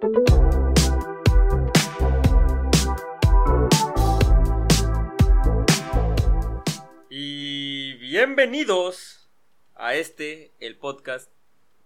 Y 0.00 0.04
bienvenidos 7.94 9.28
a 9.74 9.94
este, 9.94 10.52
el 10.60 10.76
podcast 10.76 11.32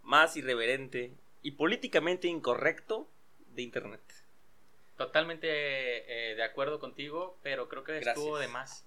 más 0.03 0.37
irreverente 0.37 1.15
y 1.41 1.53
políticamente 1.53 2.29
incorrecto 2.29 3.09
de 3.55 3.63
Internet. 3.63 4.03
Totalmente 4.99 5.49
eh, 5.49 6.35
de 6.35 6.43
acuerdo 6.43 6.81
contigo, 6.81 7.39
pero 7.43 7.71
creo 7.71 7.83
que 7.83 7.97
estuvo 7.97 8.37
de 8.37 8.49
más. 8.49 8.85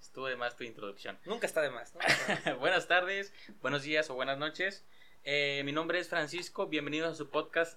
Estuvo 0.00 0.28
de 0.28 0.36
más 0.36 0.56
tu 0.56 0.62
introducción. 0.62 1.18
Nunca 1.24 1.48
está 1.48 1.62
de 1.62 1.70
más. 1.70 1.96
¿no? 1.96 2.56
buenas 2.60 2.86
tardes, 2.86 3.34
buenos 3.60 3.82
días 3.82 4.08
o 4.08 4.14
buenas 4.14 4.38
noches. 4.38 4.84
Eh, 5.24 5.62
mi 5.64 5.72
nombre 5.72 5.98
es 5.98 6.08
Francisco, 6.08 6.68
bienvenidos 6.68 7.12
a 7.12 7.16
su 7.16 7.28
podcast 7.28 7.76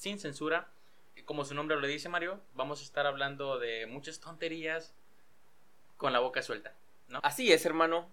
Sin 0.00 0.18
Censura. 0.18 0.72
Como 1.26 1.44
su 1.44 1.54
nombre 1.54 1.78
lo 1.78 1.86
dice 1.86 2.08
Mario, 2.08 2.40
vamos 2.54 2.80
a 2.80 2.84
estar 2.84 3.06
hablando 3.06 3.58
de 3.58 3.86
muchas 3.86 4.18
tonterías 4.18 4.94
con 5.98 6.14
la 6.14 6.20
boca 6.20 6.40
suelta. 6.42 6.74
¿no? 7.08 7.20
Así 7.22 7.52
es, 7.52 7.66
hermano. 7.66 8.08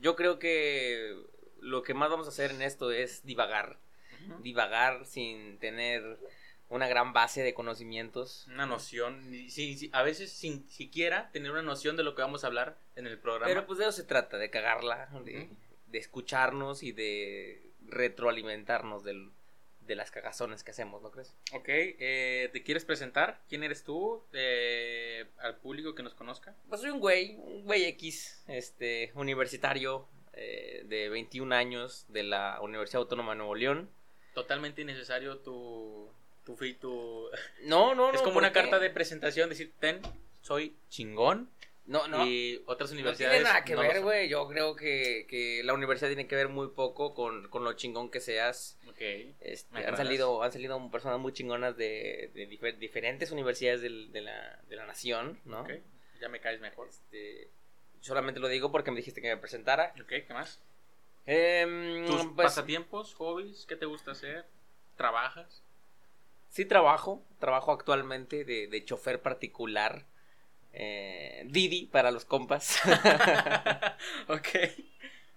Yo 0.00 0.16
creo 0.16 0.40
que 0.40 1.16
lo 1.60 1.84
que 1.84 1.94
más 1.94 2.10
vamos 2.10 2.26
a 2.26 2.30
hacer 2.30 2.50
en 2.50 2.62
esto 2.62 2.90
es 2.90 3.24
divagar. 3.24 3.78
Divagar 4.42 5.06
sin 5.06 5.58
tener 5.60 6.18
una 6.68 6.88
gran 6.88 7.12
base 7.12 7.44
de 7.44 7.54
conocimientos. 7.54 8.48
Una 8.48 8.66
noción, 8.66 9.22
sí, 9.48 9.76
sí, 9.76 9.90
a 9.92 10.02
veces 10.02 10.32
sin 10.32 10.68
siquiera 10.68 11.30
tener 11.30 11.52
una 11.52 11.62
noción 11.62 11.96
de 11.96 12.02
lo 12.02 12.16
que 12.16 12.22
vamos 12.22 12.42
a 12.42 12.48
hablar 12.48 12.76
en 12.96 13.06
el 13.06 13.18
programa. 13.20 13.46
Pero 13.46 13.66
pues 13.66 13.78
de 13.78 13.84
eso 13.84 13.92
se 13.92 14.02
trata, 14.02 14.36
de 14.36 14.50
cagarla, 14.50 15.08
de 15.22 15.48
escucharnos 15.98 16.82
y 16.82 16.90
de 16.90 17.70
retroalimentarnos 17.86 19.04
del- 19.04 19.30
de 19.86 19.94
las 19.94 20.10
cagazones 20.10 20.64
que 20.64 20.70
hacemos, 20.70 21.02
¿no 21.02 21.10
crees? 21.10 21.34
Ok, 21.52 21.68
eh, 21.68 22.50
¿te 22.52 22.62
quieres 22.62 22.84
presentar? 22.84 23.40
¿Quién 23.48 23.62
eres 23.62 23.84
tú? 23.84 24.22
Eh, 24.32 25.26
al 25.38 25.56
público 25.56 25.94
que 25.94 26.02
nos 26.02 26.14
conozca. 26.14 26.54
Pues 26.68 26.80
soy 26.80 26.90
un 26.90 27.00
güey, 27.00 27.36
un 27.36 27.64
güey 27.64 27.84
X, 27.84 28.42
este, 28.48 29.12
universitario 29.14 30.08
eh, 30.32 30.82
de 30.86 31.08
21 31.08 31.54
años 31.54 32.06
de 32.08 32.22
la 32.22 32.60
Universidad 32.60 33.02
Autónoma 33.02 33.32
de 33.32 33.38
Nuevo 33.38 33.54
León. 33.54 33.90
Totalmente 34.34 34.82
innecesario 34.82 35.38
tu, 35.38 36.08
tu, 36.44 36.56
tu... 36.80 37.28
No, 37.64 37.94
no, 37.94 38.08
no. 38.12 38.12
es 38.12 38.20
como 38.22 38.34
¿por 38.34 38.42
una 38.42 38.52
qué? 38.52 38.60
carta 38.60 38.78
de 38.78 38.90
presentación, 38.90 39.48
decir, 39.48 39.72
ten, 39.78 40.00
soy 40.42 40.76
chingón. 40.88 41.50
No, 41.86 42.08
no. 42.08 42.26
Y 42.26 42.62
otras 42.66 42.90
No 42.90 42.94
universidades... 42.94 43.36
tiene 43.36 43.44
nada 43.50 43.64
que 43.64 43.74
no 43.74 43.82
ver, 43.82 44.00
güey. 44.02 44.28
Yo 44.28 44.48
creo 44.48 44.74
que, 44.74 45.26
que 45.28 45.62
la 45.64 45.74
universidad 45.74 46.08
tiene 46.08 46.26
que 46.26 46.34
ver 46.34 46.48
muy 46.48 46.68
poco 46.68 47.14
con, 47.14 47.48
con 47.48 47.62
lo 47.64 47.74
chingón 47.74 48.10
que 48.10 48.20
seas. 48.20 48.78
Ok, 48.88 49.00
Este, 49.40 49.86
han 49.86 49.96
salido 49.96 50.42
han 50.42 50.50
salido 50.52 50.90
personas 50.90 51.18
muy 51.18 51.32
chingonas 51.32 51.76
de, 51.76 52.30
de 52.34 52.48
difer- 52.48 52.78
diferentes 52.78 53.30
universidades 53.30 53.82
del- 53.82 54.10
de, 54.12 54.22
la, 54.22 54.62
de 54.68 54.76
la 54.76 54.86
nación, 54.86 55.38
¿no? 55.44 55.60
ok, 55.60 55.72
ya 56.20 56.28
me 56.30 56.40
caes 56.40 56.60
mejor. 56.60 56.88
Este, 56.88 57.50
solamente 58.00 58.40
lo 58.40 58.48
digo 58.48 58.72
porque 58.72 58.90
me 58.90 58.96
dijiste 58.96 59.20
que 59.20 59.28
me 59.28 59.36
presentara. 59.36 59.92
Ok, 60.00 60.08
¿qué 60.26 60.32
más? 60.32 60.60
Em, 61.26 62.06
¿Tus 62.06 62.24
pues, 62.34 62.46
pasatiempos, 62.46 63.14
hobbies? 63.14 63.66
¿Qué 63.66 63.76
te 63.76 63.86
gusta 63.86 64.12
hacer? 64.12 64.46
¿Trabajas? 64.96 65.62
sí 66.48 66.64
trabajo, 66.64 67.22
trabajo 67.40 67.72
actualmente 67.72 68.44
de, 68.44 68.68
de 68.68 68.84
chofer 68.84 69.20
particular. 69.20 70.06
Eh, 70.74 71.42
Didi 71.46 71.86
para 71.86 72.10
los 72.10 72.24
compas. 72.24 72.80
ok. 74.28 74.48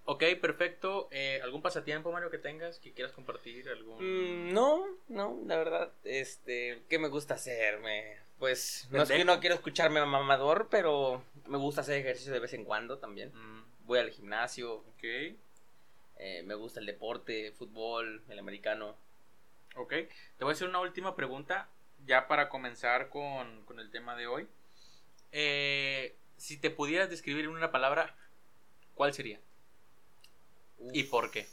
Ok, 0.06 0.24
perfecto. 0.42 1.10
Eh, 1.12 1.42
¿Algún 1.44 1.62
pasatiempo, 1.62 2.12
Mario, 2.12 2.32
que 2.32 2.38
tengas 2.38 2.80
que 2.80 2.94
quieras 2.94 3.14
compartir? 3.14 3.68
¿Algún... 3.70 3.98
Mm, 3.98 4.54
no, 4.54 4.86
no, 5.10 5.38
la 5.46 5.58
verdad, 5.58 5.92
este, 6.06 6.82
¿qué 6.90 6.98
me 6.98 7.10
gusta 7.10 7.34
hacer? 7.34 7.80
Me, 7.80 8.16
pues, 8.40 8.88
no 8.90 9.04
es 9.04 9.10
que 9.10 9.26
no 9.26 9.40
quiero 9.42 9.56
escucharme 9.56 10.00
mamador, 10.06 10.70
pero 10.72 11.24
me 11.46 11.58
gusta 11.58 11.82
hacer 11.82 11.98
ejercicio 11.98 12.32
de 12.32 12.40
vez 12.40 12.54
en 12.54 12.64
cuando 12.64 13.00
también. 13.00 13.32
Mm, 13.34 13.66
Voy 13.86 14.00
al 14.00 14.12
gimnasio, 14.12 14.76
ok, 14.76 15.04
eh, 15.04 16.42
me 16.45 16.56
gusta 16.56 16.80
el 16.80 16.86
deporte, 16.86 17.52
fútbol, 17.52 18.23
el 18.30 18.40
americano. 18.40 18.95
ok. 19.76 19.90
Te 19.90 20.44
voy 20.44 20.50
a 20.50 20.54
hacer 20.54 20.70
una 20.70 20.80
última 20.80 21.16
pregunta, 21.17 21.70
ya 22.06 22.28
para 22.28 22.48
comenzar 22.48 23.10
con, 23.10 23.66
con 23.66 23.80
el 23.80 23.92
tema 23.92 24.16
de 24.16 24.28
hoy. 24.28 24.48
Eh, 25.32 26.15
si 26.38 26.58
te 26.58 26.70
pudieras 26.70 27.10
describir 27.10 27.45
en 27.45 27.52
una 27.52 27.71
palabra, 27.71 28.15
¿cuál 28.95 29.14
sería? 29.14 29.39
¿Y 30.93 31.04
por 31.04 31.32
qué? 31.32 31.48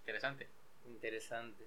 Interesante. 0.00 0.48
Interesante. 0.86 1.64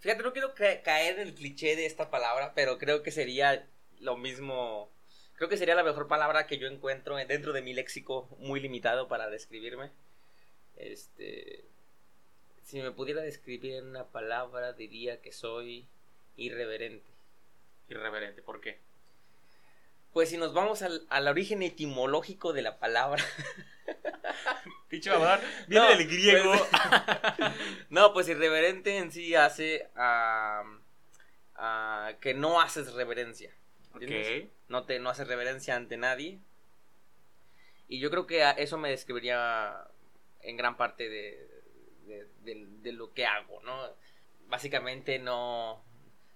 Fíjate, 0.00 0.22
no 0.22 0.32
quiero 0.32 0.54
ca- 0.54 0.82
caer 0.82 1.18
en 1.18 1.28
el 1.28 1.34
cliché 1.34 1.76
de 1.76 1.86
esta 1.86 2.10
palabra, 2.10 2.54
pero 2.54 2.78
creo 2.78 3.02
que 3.02 3.12
sería 3.12 3.68
lo 4.00 4.16
mismo. 4.16 4.90
Creo 5.34 5.48
que 5.48 5.56
sería 5.56 5.74
la 5.74 5.84
mejor 5.84 6.08
palabra 6.08 6.46
que 6.46 6.58
yo 6.58 6.66
encuentro 6.66 7.16
dentro 7.16 7.52
de 7.52 7.62
mi 7.62 7.72
léxico 7.72 8.28
muy 8.38 8.60
limitado 8.60 9.08
para 9.08 9.30
describirme. 9.30 9.90
Este. 10.76 11.64
Si 12.64 12.80
me 12.80 12.90
pudiera 12.90 13.22
describir 13.22 13.74
en 13.74 13.86
una 13.86 14.06
palabra, 14.08 14.72
diría 14.72 15.20
que 15.20 15.32
soy 15.32 15.86
irreverente. 16.36 17.06
Irreverente, 17.88 18.42
¿por 18.42 18.60
qué? 18.60 18.78
Pues 20.12 20.28
si 20.28 20.36
nos 20.36 20.52
vamos 20.52 20.82
al, 20.82 21.06
al 21.08 21.26
origen 21.28 21.62
etimológico 21.62 22.52
de 22.52 22.62
la 22.62 22.78
palabra. 22.78 23.24
Pinche 24.88 25.10
babador, 25.10 25.40
viene 25.68 25.84
No, 25.86 25.96
del 25.96 26.06
griego. 26.06 26.52
pues- 26.52 27.52
no, 27.90 28.12
pues 28.12 28.28
irreverente 28.28 28.98
en 28.98 29.10
sí 29.10 29.34
hace 29.34 29.88
a, 29.96 30.62
a 31.54 32.12
que 32.20 32.34
no 32.34 32.60
haces 32.60 32.92
reverencia. 32.92 33.54
¿entiendes? 33.94 34.44
ok. 34.44 34.50
No 34.68 34.84
te 34.84 34.98
no 34.98 35.10
haces 35.10 35.26
reverencia 35.28 35.76
ante 35.76 35.96
nadie. 35.96 36.40
Y 37.88 37.98
yo 38.00 38.10
creo 38.10 38.26
que 38.26 38.44
a- 38.44 38.52
eso 38.52 38.76
me 38.78 38.90
describiría 38.90 39.86
en 40.40 40.56
gran 40.56 40.76
parte 40.76 41.08
de, 41.08 41.48
de, 42.06 42.26
de- 42.42 42.66
de 42.82 42.92
lo 42.92 43.12
que 43.14 43.24
hago, 43.26 43.62
¿no? 43.62 43.96
Básicamente 44.46 45.18
no 45.18 45.82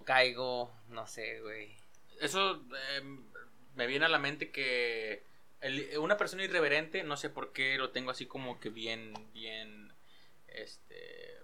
caigo, 0.04 0.72
no 0.88 1.06
sé, 1.06 1.40
güey. 1.40 1.76
Eso 2.20 2.62
eh, 2.74 3.02
me 3.76 3.86
viene 3.86 4.06
a 4.06 4.08
la 4.08 4.18
mente 4.18 4.50
que 4.50 5.22
el- 5.60 5.96
una 5.98 6.16
persona 6.16 6.42
irreverente, 6.44 7.02
no 7.04 7.16
sé 7.16 7.30
por 7.30 7.52
qué 7.52 7.76
lo 7.78 7.90
tengo 7.90 8.10
así 8.10 8.26
como 8.26 8.58
que 8.58 8.70
bien, 8.70 9.12
bien, 9.32 9.92
este, 10.48 11.36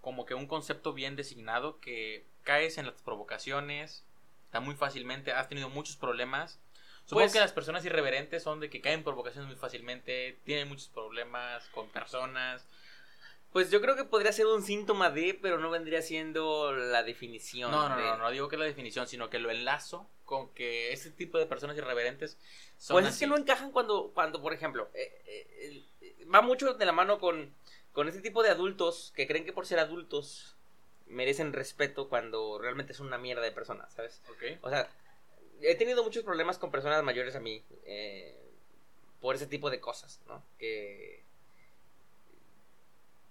como 0.00 0.26
que 0.26 0.34
un 0.34 0.46
concepto 0.46 0.92
bien 0.92 1.16
designado, 1.16 1.80
que 1.80 2.24
caes 2.42 2.78
en 2.78 2.86
las 2.86 3.00
provocaciones, 3.02 4.04
está 4.46 4.60
muy 4.60 4.74
fácilmente, 4.74 5.32
has 5.32 5.48
tenido 5.48 5.68
muchos 5.68 5.96
problemas. 5.96 6.58
Supongo 7.04 7.24
Pues- 7.24 7.32
que 7.34 7.40
las 7.40 7.52
personas 7.52 7.84
irreverentes 7.84 8.42
son 8.42 8.58
de 8.60 8.70
que 8.70 8.80
caen 8.80 8.98
en 9.00 9.04
provocaciones 9.04 9.46
muy 9.48 9.56
fácilmente, 9.56 10.36
tienen 10.44 10.68
muchos 10.68 10.88
problemas 10.88 11.68
con 11.68 11.88
personas. 11.90 12.66
Pues 13.52 13.70
yo 13.70 13.80
creo 13.80 13.96
que 13.96 14.04
podría 14.04 14.32
ser 14.32 14.46
un 14.46 14.62
síntoma 14.62 15.10
de, 15.10 15.38
pero 15.40 15.58
no 15.58 15.70
vendría 15.70 16.02
siendo 16.02 16.72
la 16.72 17.02
definición. 17.02 17.70
No, 17.70 17.88
no, 17.88 17.96
de- 17.96 18.02
no, 18.02 18.16
no 18.18 18.30
digo 18.30 18.48
que 18.48 18.56
es 18.56 18.60
la 18.60 18.66
definición, 18.66 19.06
sino 19.08 19.30
que 19.30 19.38
lo 19.38 19.50
enlazo 19.50 20.08
con 20.24 20.50
que 20.50 20.92
ese 20.92 21.10
tipo 21.10 21.38
de 21.38 21.46
personas 21.46 21.76
irreverentes 21.76 22.36
son 22.78 22.96
Pues 22.96 23.14
es 23.14 23.18
que 23.18 23.26
no 23.26 23.36
encajan 23.36 23.70
cuando, 23.72 24.10
cuando 24.12 24.42
por 24.42 24.52
ejemplo, 24.52 24.88
eh, 24.92 25.22
eh, 25.26 25.84
eh, 26.02 26.24
va 26.32 26.42
mucho 26.42 26.74
de 26.74 26.84
la 26.84 26.92
mano 26.92 27.18
con, 27.18 27.54
con 27.92 28.08
ese 28.08 28.20
tipo 28.20 28.42
de 28.42 28.50
adultos 28.50 29.12
que 29.14 29.26
creen 29.26 29.44
que 29.44 29.52
por 29.52 29.66
ser 29.66 29.78
adultos 29.78 30.56
merecen 31.06 31.52
respeto 31.52 32.08
cuando 32.08 32.58
realmente 32.58 32.92
son 32.92 33.06
una 33.06 33.18
mierda 33.18 33.42
de 33.42 33.52
personas, 33.52 33.92
¿sabes? 33.94 34.20
Ok. 34.28 34.58
O 34.62 34.68
sea, 34.68 34.90
he 35.62 35.76
tenido 35.76 36.02
muchos 36.02 36.24
problemas 36.24 36.58
con 36.58 36.70
personas 36.72 37.02
mayores 37.04 37.36
a 37.36 37.40
mí 37.40 37.62
eh, 37.84 38.36
por 39.20 39.36
ese 39.36 39.46
tipo 39.46 39.70
de 39.70 39.80
cosas, 39.80 40.20
¿no? 40.26 40.42
Que, 40.58 41.22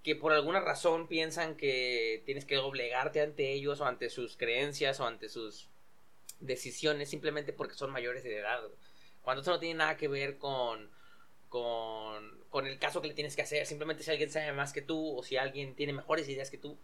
que 0.05 0.15
por 0.15 0.33
alguna 0.33 0.61
razón 0.61 1.07
piensan 1.07 1.57
que 1.57 2.21
tienes 2.27 2.45
que 2.45 2.57
doblegarte 2.57 3.21
ante 3.21 3.51
ellos 3.51 3.81
o 3.81 3.85
ante 3.85 4.11
sus 4.11 4.37
creencias 4.37 4.99
o 4.99 5.07
ante 5.07 5.29
sus 5.29 5.67
decisiones 6.39 7.09
simplemente 7.09 7.53
porque 7.53 7.73
son 7.73 7.89
mayores 7.89 8.23
de 8.23 8.37
edad. 8.37 8.61
Cuando 9.23 9.41
eso 9.41 9.49
no 9.49 9.59
tiene 9.59 9.79
nada 9.79 9.97
que 9.97 10.07
ver 10.07 10.37
con, 10.37 10.91
con, 11.49 12.39
con 12.51 12.67
el 12.67 12.77
caso 12.77 13.01
que 13.01 13.07
le 13.07 13.15
tienes 13.15 13.35
que 13.35 13.41
hacer. 13.41 13.65
Simplemente 13.65 14.03
si 14.03 14.11
alguien 14.11 14.29
sabe 14.29 14.53
más 14.53 14.73
que 14.73 14.83
tú 14.83 15.17
o 15.17 15.23
si 15.23 15.37
alguien 15.37 15.73
tiene 15.73 15.91
mejores 15.91 16.29
ideas 16.29 16.51
que 16.51 16.59
tú, 16.59 16.77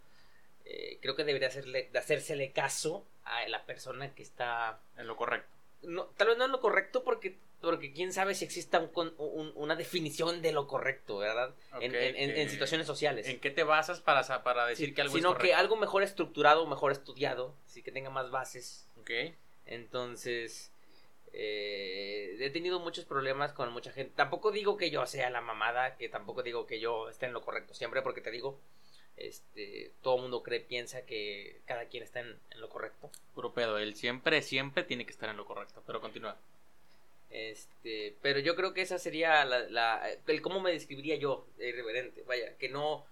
eh, 0.64 0.98
creo 1.00 1.14
que 1.14 1.22
debería 1.22 1.46
hacerle, 1.46 1.90
de 1.92 1.98
hacérsele 2.00 2.50
caso 2.50 3.06
a 3.22 3.46
la 3.46 3.64
persona 3.66 4.16
que 4.16 4.24
está... 4.24 4.80
En 4.96 5.06
lo 5.06 5.14
correcto. 5.14 5.48
No, 5.82 6.06
tal 6.16 6.26
vez 6.26 6.38
no 6.38 6.46
en 6.46 6.50
lo 6.50 6.60
correcto 6.60 7.04
porque, 7.04 7.38
porque 7.70 7.92
quién 7.92 8.12
sabe 8.12 8.34
si 8.34 8.44
exista 8.44 8.78
un 8.80 9.14
un- 9.18 9.52
una 9.54 9.76
definición 9.76 10.42
de 10.42 10.52
lo 10.52 10.66
correcto, 10.66 11.18
¿verdad? 11.18 11.54
En, 11.80 11.90
Ok, 11.90 11.96
en- 11.96 12.16
en- 12.16 12.34
que- 12.34 12.42
en 12.42 12.50
situaciones 12.50 12.86
sociales. 12.86 13.26
¿En 13.28 13.40
qué 13.40 13.50
te 13.50 13.62
basas 13.62 14.00
para, 14.00 14.22
para 14.42 14.66
decir 14.66 14.88
Sí, 14.90 14.94
que 14.94 15.00
algo 15.02 15.14
sino 15.14 15.28
es 15.30 15.34
que 15.36 15.38
correcto? 15.38 15.58
algo 15.58 15.76
mejor 15.76 16.02
estructurado, 16.02 16.66
mejor 16.66 16.92
estudiado, 16.92 17.54
sí 17.66 17.82
que 17.82 17.92
tenga 17.92 18.10
más 18.10 18.30
bases. 18.30 18.86
Ok. 19.00 19.10
Entonces, 19.66 20.70
eh, 21.32 22.36
he 22.40 22.50
tenido 22.50 22.78
muchos 22.80 23.04
problemas 23.04 23.52
con 23.52 23.72
mucha 23.72 23.92
gente. 23.92 24.12
Tampoco 24.16 24.50
digo 24.50 24.76
que 24.76 24.90
yo 24.90 25.06
sea 25.06 25.30
la 25.30 25.40
mamada, 25.40 25.96
que 25.96 26.08
tampoco 26.08 26.42
digo 26.42 26.66
que 26.66 26.80
yo 26.80 27.08
esté 27.08 27.26
en 27.26 27.32
lo 27.32 27.42
correcto 27.42 27.74
siempre, 27.74 28.02
porque 28.02 28.20
te 28.20 28.30
digo, 28.30 28.58
este, 29.16 29.92
todo 30.02 30.16
el 30.16 30.22
mundo 30.22 30.42
cree, 30.42 30.60
piensa 30.60 31.02
que 31.06 31.60
cada 31.66 31.86
quien 31.86 32.02
está 32.02 32.20
en, 32.20 32.38
en 32.50 32.60
lo 32.60 32.68
correcto. 32.68 33.10
Puro 33.34 33.52
pedo. 33.52 33.78
Él 33.78 33.94
siempre, 33.94 34.42
siempre 34.42 34.82
tiene 34.84 35.04
que 35.04 35.12
estar 35.12 35.28
en 35.30 35.36
lo 35.36 35.44
correcto. 35.46 35.82
Pero 35.86 36.00
continúa. 36.00 36.36
Este, 37.32 38.16
pero 38.22 38.38
yo 38.40 38.54
creo 38.56 38.74
que 38.74 38.82
esa 38.82 38.98
sería 38.98 39.44
la, 39.44 39.60
la 39.70 40.02
el 40.26 40.42
cómo 40.42 40.60
me 40.60 40.70
describiría 40.72 41.16
yo, 41.16 41.46
irreverente. 41.58 42.22
Vaya, 42.24 42.56
que 42.58 42.68
no, 42.68 43.06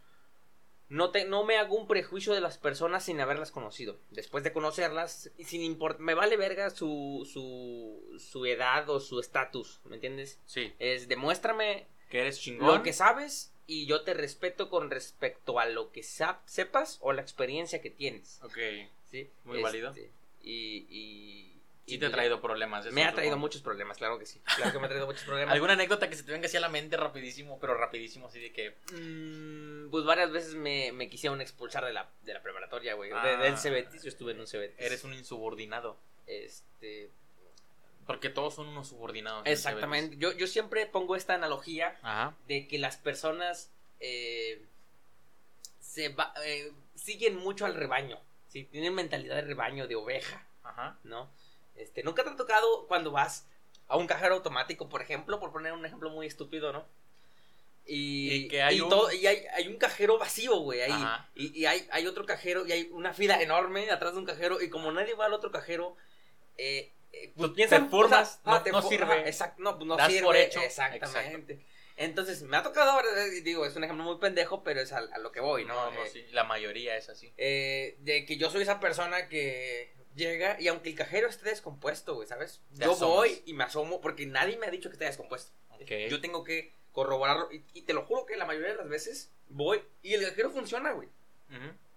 no, 0.88 1.10
te, 1.10 1.24
no 1.24 1.44
me 1.44 1.56
hago 1.56 1.76
un 1.76 1.86
prejuicio 1.86 2.34
de 2.34 2.40
las 2.40 2.58
personas 2.58 3.04
sin 3.04 3.20
haberlas 3.20 3.50
conocido. 3.50 3.98
Después 4.10 4.44
de 4.44 4.52
conocerlas, 4.52 5.30
y 5.38 5.44
sin 5.44 5.62
import 5.62 6.00
me 6.00 6.14
vale 6.14 6.36
verga 6.36 6.70
su, 6.70 7.26
su, 7.32 8.18
su 8.18 8.44
edad 8.46 8.88
o 8.90 9.00
su 9.00 9.20
estatus, 9.20 9.80
¿me 9.84 9.94
entiendes? 9.96 10.38
Sí. 10.46 10.72
Es 10.78 11.08
demuéstrame 11.08 11.86
Que 12.10 12.20
eres 12.20 12.40
chingón. 12.40 12.66
lo 12.78 12.82
que 12.82 12.92
sabes 12.92 13.52
y 13.66 13.86
yo 13.86 14.02
te 14.02 14.14
respeto 14.14 14.68
con 14.68 14.90
respecto 14.90 15.60
a 15.60 15.66
lo 15.66 15.92
que 15.92 16.02
sa- 16.02 16.42
sepas 16.44 16.98
o 17.00 17.12
la 17.12 17.22
experiencia 17.22 17.80
que 17.80 17.90
tienes. 17.90 18.40
Ok. 18.42 18.58
¿sí? 19.10 19.30
Muy 19.44 19.62
válido. 19.62 19.94
Y, 20.42 20.50
y, 20.52 20.86
Sí 20.90 21.49
y 21.94 21.98
te 21.98 22.06
ha 22.06 22.10
traído 22.10 22.40
problemas. 22.40 22.84
eso 22.86 22.94
me 22.94 23.04
ha 23.04 23.12
traído 23.12 23.36
muchos 23.36 23.62
problemas, 23.62 23.98
claro 23.98 24.18
que 24.18 24.26
sí. 24.26 24.40
Claro 24.56 24.72
que 24.72 24.78
me 24.78 24.86
ha 24.86 24.88
traído 24.88 25.06
muchos 25.06 25.22
problemas. 25.24 25.52
¿Alguna 25.54 25.72
anécdota 25.74 26.08
que 26.08 26.16
se 26.16 26.22
te 26.22 26.32
venga 26.32 26.46
así 26.46 26.56
a 26.56 26.60
la 26.60 26.68
mente 26.68 26.96
rapidísimo, 26.96 27.58
pero 27.60 27.74
rapidísimo, 27.74 28.26
así 28.28 28.40
de 28.40 28.52
que... 28.52 28.76
Mm, 28.92 29.90
pues 29.90 30.04
varias 30.04 30.30
veces 30.32 30.54
me, 30.54 30.92
me 30.92 31.08
quisieron 31.08 31.40
expulsar 31.40 31.84
de 31.84 31.92
la, 31.92 32.08
de 32.22 32.34
la 32.34 32.42
preparatoria, 32.42 32.94
güey. 32.94 33.10
De- 33.10 33.16
Ah. 33.16 33.36
del 33.36 33.58
Cebetis, 33.58 34.02
yo 34.02 34.08
estuve 34.08 34.32
en 34.32 34.40
un 34.40 34.46
Cebetis. 34.46 34.78
Eres 34.84 35.04
un 35.04 35.14
insubordinado. 35.14 35.96
Este... 36.26 37.10
Porque 38.06 38.28
todos 38.30 38.54
son 38.54 38.66
unos 38.68 38.88
subordinados. 38.88 39.46
en 39.46 39.52
Exactamente. 39.52 40.16
Yo, 40.18 40.32
yo 40.32 40.46
siempre 40.48 40.84
pongo 40.86 41.14
esta 41.16 41.34
analogía. 41.34 41.96
Ajá. 42.02 42.34
de 42.48 42.66
que 42.66 42.78
las 42.78 42.96
personas 42.96 43.70
eh, 44.00 44.60
se 45.80 46.08
va- 46.08 46.34
eh, 46.44 46.72
siguen 46.94 47.36
mucho 47.36 47.66
al 47.66 47.74
rebaño. 47.74 48.18
¿sí? 48.48 48.64
Tienen 48.64 48.94
mentalidad 48.94 49.36
de 49.36 49.42
rebaño, 49.42 49.86
de 49.86 49.94
oveja, 49.94 50.44
Ajá. 50.64 50.98
¿no? 51.04 51.30
Este, 51.80 52.02
Nunca 52.02 52.22
te 52.24 52.30
ha 52.30 52.36
tocado 52.36 52.86
cuando 52.86 53.10
vas 53.10 53.46
a 53.88 53.96
un 53.96 54.06
cajero 54.06 54.34
automático, 54.36 54.88
por 54.88 55.02
ejemplo, 55.02 55.40
por 55.40 55.50
poner 55.52 55.72
un 55.72 55.84
ejemplo 55.84 56.10
muy 56.10 56.26
estúpido, 56.26 56.72
¿no? 56.72 56.86
Y, 57.86 58.32
Y 58.44 58.48
que 58.48 58.62
hay 58.62 58.76
y 58.76 58.80
un- 58.82 58.88
todo- 58.88 59.10
y 59.12 59.26
hay, 59.26 59.44
hay 59.52 59.66
un 59.66 59.76
cajero 59.76 60.18
vacío, 60.18 60.56
güey, 60.60 60.82
ahí. 60.82 61.04
Y, 61.34 61.60
y 61.60 61.66
hay, 61.66 61.88
hay 61.90 62.06
otro 62.06 62.24
cajero 62.24 62.66
y 62.66 62.72
hay 62.72 62.88
una 62.92 63.12
fila 63.14 63.42
enorme 63.42 63.90
atrás 63.90 64.12
de 64.12 64.18
un 64.20 64.26
cajero. 64.26 64.60
Y 64.60 64.68
como 64.70 64.92
nadie 64.92 65.14
va 65.14 65.26
al 65.26 65.32
otro 65.32 65.50
cajero, 65.50 65.96
eh, 66.56 66.92
eh, 67.12 67.32
pues 67.36 67.50
piensan, 67.52 67.84
te 67.84 67.90
formas, 67.90 68.28
o 68.28 68.44
sea, 68.44 68.52
ah, 68.52 68.58
no- 68.58 68.62
te 68.62 68.70
no 68.70 68.82
for- 68.82 68.90
sirve. 68.90 69.28
exacto, 69.28 69.60
no, 69.62 69.76
no 69.84 69.96
Das 69.96 70.08
sirve. 70.12 70.24
por 70.26 70.36
hecho. 70.36 70.60
Exactamente. 70.62 71.64
Entonces, 71.96 72.42
me 72.42 72.56
ha 72.56 72.62
tocado, 72.62 72.98
digo, 73.42 73.66
es 73.66 73.74
un 73.76 73.84
ejemplo 73.84 74.04
muy 74.04 74.18
pendejo, 74.18 74.62
pero 74.62 74.80
es 74.80 74.92
a, 74.92 74.98
a 74.98 75.18
lo 75.18 75.32
que 75.32 75.40
voy, 75.40 75.64
¿no? 75.64 75.74
No, 75.74 75.90
no, 75.90 76.04
Eh, 76.04 76.08
sí. 76.10 76.24
La 76.30 76.44
mayoría 76.44 76.96
es 76.96 77.08
así. 77.08 77.32
eh, 77.36 77.96
de 78.00 78.24
que 78.24 78.36
yo 78.38 78.50
soy 78.50 78.62
esa 78.62 78.78
persona 78.78 79.28
que 79.28 79.92
llega 80.14 80.60
y 80.60 80.68
aunque 80.68 80.90
el 80.90 80.94
cajero 80.94 81.28
esté 81.28 81.48
descompuesto, 81.48 82.14
güey, 82.14 82.28
¿sabes? 82.28 82.60
Te 82.76 82.84
yo 82.84 82.92
asomas. 82.92 83.16
voy 83.16 83.42
y 83.46 83.54
me 83.54 83.64
asomo 83.64 84.00
porque 84.00 84.26
nadie 84.26 84.56
me 84.56 84.66
ha 84.66 84.70
dicho 84.70 84.88
que 84.88 84.94
esté 84.94 85.04
descompuesto. 85.04 85.52
Yo 86.08 86.20
tengo 86.20 86.44
que 86.44 86.74
corroborarlo 86.92 87.50
y, 87.50 87.64
y 87.72 87.82
te 87.82 87.94
lo 87.94 88.04
juro 88.04 88.26
que 88.26 88.36
la 88.36 88.44
mayoría 88.44 88.70
de 88.70 88.76
las 88.76 88.88
veces 88.88 89.32
voy 89.48 89.82
y 90.02 90.14
el 90.14 90.24
cajero 90.26 90.50
funciona, 90.50 90.92
güey. 90.92 91.08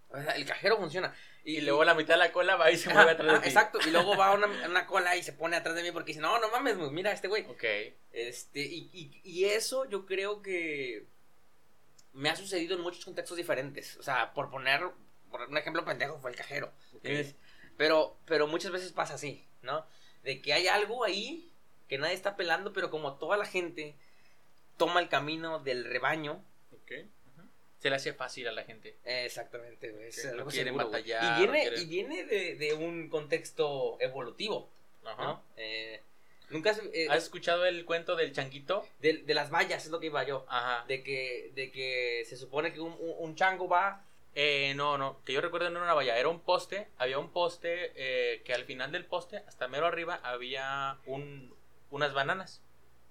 O 0.10 0.22
sea, 0.22 0.34
el 0.34 0.46
cajero 0.46 0.78
funciona. 0.78 1.14
Y, 1.44 1.62
luego 1.62 1.84
la 1.84 1.96
mitad 1.96 2.14
de 2.14 2.20
la 2.20 2.32
cola 2.32 2.56
va 2.56 2.72
y 2.72 2.78
se 2.78 2.94
mueve 2.94 3.12
atrás 3.12 3.34
de 3.34 3.40
ti. 3.40 3.48
Exacto, 3.48 3.80
y 3.86 3.92
luego 3.92 4.16
va 4.16 4.28
a 4.28 4.34
una, 4.34 4.48
a 4.64 4.70
una 4.70 4.86
cola 4.86 5.16
y 5.18 5.24
se 5.24 5.34
pone 5.34 5.58
atrás 5.58 5.76
de 5.76 5.84
mí 5.84 5.92
porque 5.92 6.12
dice, 6.12 6.22
no, 6.22 6.40
no 6.40 6.50
mames, 6.50 6.78
güey, 6.78 6.92
mira 6.92 7.12
este 7.12 7.28
güey. 7.28 7.44
Ok. 7.46 7.64
Este, 8.12 8.62
y, 8.62 8.90
y, 8.94 9.22
y 9.24 9.46
eso 9.46 9.86
yo 9.90 10.06
creo 10.06 10.42
que 10.42 11.08
me 12.14 12.30
ha 12.30 12.36
sucedido 12.36 12.76
en 12.76 12.82
muchos 12.82 13.04
contextos 13.04 13.38
diferentes. 13.38 13.98
O 13.98 14.04
sea, 14.04 14.34
por 14.34 14.50
poner, 14.50 14.82
por 15.30 15.42
un 15.42 15.58
ejemplo 15.58 15.84
pendejo, 15.84 16.20
fue 16.20 16.32
el 16.32 16.38
cajero. 16.38 16.72
Pero, 17.78 18.16
pero 18.26 18.48
muchas 18.48 18.72
veces 18.72 18.92
pasa 18.92 19.16
así, 19.16 19.44
¿no? 19.62 19.86
De 20.24 20.42
que 20.42 20.54
hay 20.54 20.68
algo 20.68 21.04
ahí 21.04 21.50
que 21.90 21.98
nadie 21.98 22.14
está 22.14 22.36
pelando, 22.36 22.72
pero 22.74 22.90
como 22.90 23.16
toda 23.16 23.38
la 23.38 23.46
gente 23.46 23.96
toma 24.78 25.00
el 25.00 25.10
camino 25.10 25.60
del 25.60 25.86
rebaño. 25.86 26.44
Se 27.80 27.90
le 27.90 27.98
hace 27.98 28.14
fácil 28.14 28.48
a 28.48 28.54
la 28.54 28.64
gente. 28.64 28.96
eh, 29.04 29.26
exactamente, 29.26 29.94
es 30.08 30.24
no 30.36 30.46
quiere 30.48 30.70
seguro, 30.70 30.86
batallar, 30.86 31.42
Y 31.42 31.46
no 31.46 31.52
viene, 31.52 31.62
quiere- 31.68 31.82
y 31.82 31.86
viene 31.86 32.24
de, 32.24 32.56
de 32.56 32.74
un 32.76 33.10
contexto 33.10 33.98
evolutivo, 34.00 34.70
Ajá. 35.04 35.22
¿no? 35.22 35.44
Eh, 35.58 36.00
nunca 36.50 36.70
has- 36.72 36.82
eh, 36.94 37.08
¿Has 37.10 37.24
escuchado 37.24 37.66
el 37.66 37.84
cuento 37.84 38.16
del 38.16 38.32
changuito? 38.32 38.88
de, 39.00 39.18
de 39.18 39.34
las 39.34 39.50
vallas 39.52 39.84
es 39.84 39.92
lo 39.92 40.00
que 40.00 40.06
iba 40.06 40.24
yo. 40.24 40.46
Ajá. 40.48 40.86
De 40.88 41.04
que, 41.04 41.52
de 41.56 41.72
que 41.74 42.24
se 42.26 42.38
supone 42.38 42.72
que 42.72 42.80
un, 42.80 42.94
un- 42.94 43.16
un 43.20 43.36
chango 43.36 43.68
va. 43.68 44.06
Eh, 44.36 44.74
no, 44.76 44.98
no, 44.98 45.22
que 45.26 45.34
yo 45.34 45.42
recuerdo 45.42 45.70
no 45.70 45.78
era 45.78 45.86
una 45.86 45.94
valla, 45.94 46.18
era 46.18 46.28
un 46.30 46.40
poste, 46.40 46.88
había 46.98 47.20
un 47.20 47.30
poste 47.30 47.92
eh, 47.96 48.42
que 48.44 48.54
al 48.54 48.66
final 48.66 48.92
del 48.92 49.06
poste, 49.06 49.38
hasta 49.48 49.68
mero 49.68 49.86
arriba, 49.86 50.20
había 50.24 50.98
un, 51.06 51.54
unas 51.92 52.14
bananas, 52.16 52.62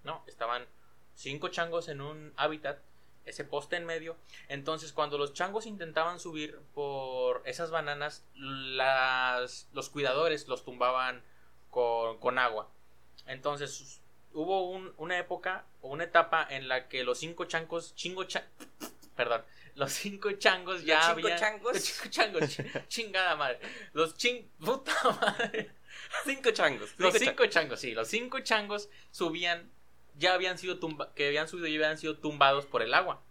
¿no? 0.03 0.25
Estaban 0.27 0.67
cinco 1.15 1.49
changos 1.49 1.89
en 1.89 2.01
un 2.01 2.33
hábitat, 2.37 2.79
ese 3.25 3.45
poste 3.45 3.77
en 3.77 3.87
medio, 3.87 4.17
entonces 4.49 4.93
cuando 4.93 5.17
los 5.17 5.33
changos 5.33 5.67
intentaban 5.67 6.19
subir 6.19 6.59
por 6.75 7.43
esas 7.45 7.71
bananas, 7.71 8.25
las, 8.35 9.69
los 9.73 9.91
cuidadores 9.91 10.49
los 10.49 10.65
tumbaban 10.65 11.23
con, 11.71 12.19
con 12.19 12.41
agua, 12.41 12.69
entonces 13.29 14.01
hubo 14.35 14.69
un- 14.71 14.93
una 14.97 15.19
época 15.19 15.67
o 15.83 15.89
una 15.91 16.03
etapa 16.05 16.45
en 16.51 16.67
la 16.67 16.89
que 16.89 17.05
los 17.05 17.19
cinco 17.19 17.45
changos, 17.45 17.95
chingo 17.95 18.25
cha- 18.25 18.49
perdón, 19.15 19.45
los 19.75 19.93
cinco 19.93 20.33
changos 20.33 20.85
ya 20.85 20.97
Los 20.97 21.05
cinco 21.07 21.21
habían- 21.29 21.39
changos. 21.39 21.73
los 21.75 21.83
cinco 21.85 22.09
changos, 22.11 22.43
ch- 22.43 22.87
chingada 22.89 23.37
madre, 23.37 23.59
los 23.93 24.15
ching, 24.17 24.49
puta 24.65 24.93
madre, 25.21 25.71
Cinco 26.25 26.51
changos. 26.51 26.95
los 26.99 27.15
cinco 27.15 27.47
changos, 27.47 27.81
sí, 27.81 27.93
los 27.93 28.09
cinco 28.09 28.41
changos 28.41 28.89
subían, 29.11 29.71
ya 30.17 30.35
habían 30.35 30.59
sido 30.59 30.79
tumba, 30.79 31.13
que 31.15 31.27
habían 31.29 31.49
subido 31.49 31.67
y 31.69 31.77
habían 31.77 31.99
sido 31.99 32.19
tumbados 32.19 32.67
por 32.67 32.83
el 32.83 32.93
agua, 32.95 33.23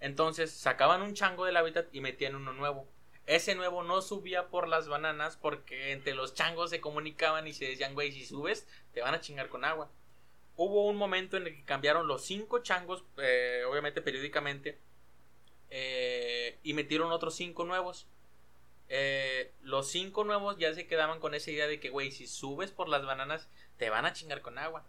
entonces 0.00 0.50
sacaban 0.50 1.02
un 1.02 1.14
chango 1.14 1.44
del 1.44 1.56
hábitat 1.56 1.86
y 1.92 2.00
metían 2.00 2.34
uno 2.36 2.52
nuevo. 2.52 2.88
Ese 3.26 3.54
nuevo 3.54 3.84
no 3.84 4.02
subía 4.02 4.48
por 4.48 4.66
las 4.66 4.88
bananas 4.88 5.36
porque 5.40 5.92
entre 5.92 6.14
los 6.14 6.34
changos 6.34 6.70
se 6.70 6.80
comunicaban 6.80 7.46
y 7.46 7.52
se 7.52 7.66
decían, 7.66 7.94
güey, 7.94 8.10
si 8.10 8.26
subes, 8.26 8.66
te 8.92 9.00
van 9.00 9.14
a 9.14 9.20
chingar 9.20 9.48
con 9.48 9.64
agua. 9.64 9.90
Hubo 10.56 10.86
un 10.88 10.96
momento 10.96 11.36
en 11.36 11.46
el 11.46 11.54
que 11.54 11.64
cambiaron 11.64 12.08
los 12.08 12.24
cinco 12.24 12.58
changos, 12.64 13.04
eh, 13.18 13.62
obviamente 13.68 14.02
periódicamente, 14.02 14.78
eh, 15.74 16.58
y 16.62 16.74
metieron 16.74 17.10
otros 17.10 17.34
cinco 17.34 17.64
nuevos. 17.64 18.06
Eh, 18.88 19.52
los 19.62 19.88
cinco 19.90 20.22
nuevos 20.24 20.58
ya 20.58 20.74
se 20.74 20.86
quedaban 20.86 21.18
con 21.18 21.34
esa 21.34 21.50
idea 21.50 21.66
de 21.66 21.80
que, 21.80 21.88
güey, 21.88 22.10
si 22.12 22.26
subes 22.26 22.70
por 22.70 22.88
las 22.88 23.04
bananas, 23.06 23.48
te 23.78 23.88
van 23.88 24.04
a 24.04 24.12
chingar 24.12 24.42
con 24.42 24.58
agua. 24.58 24.84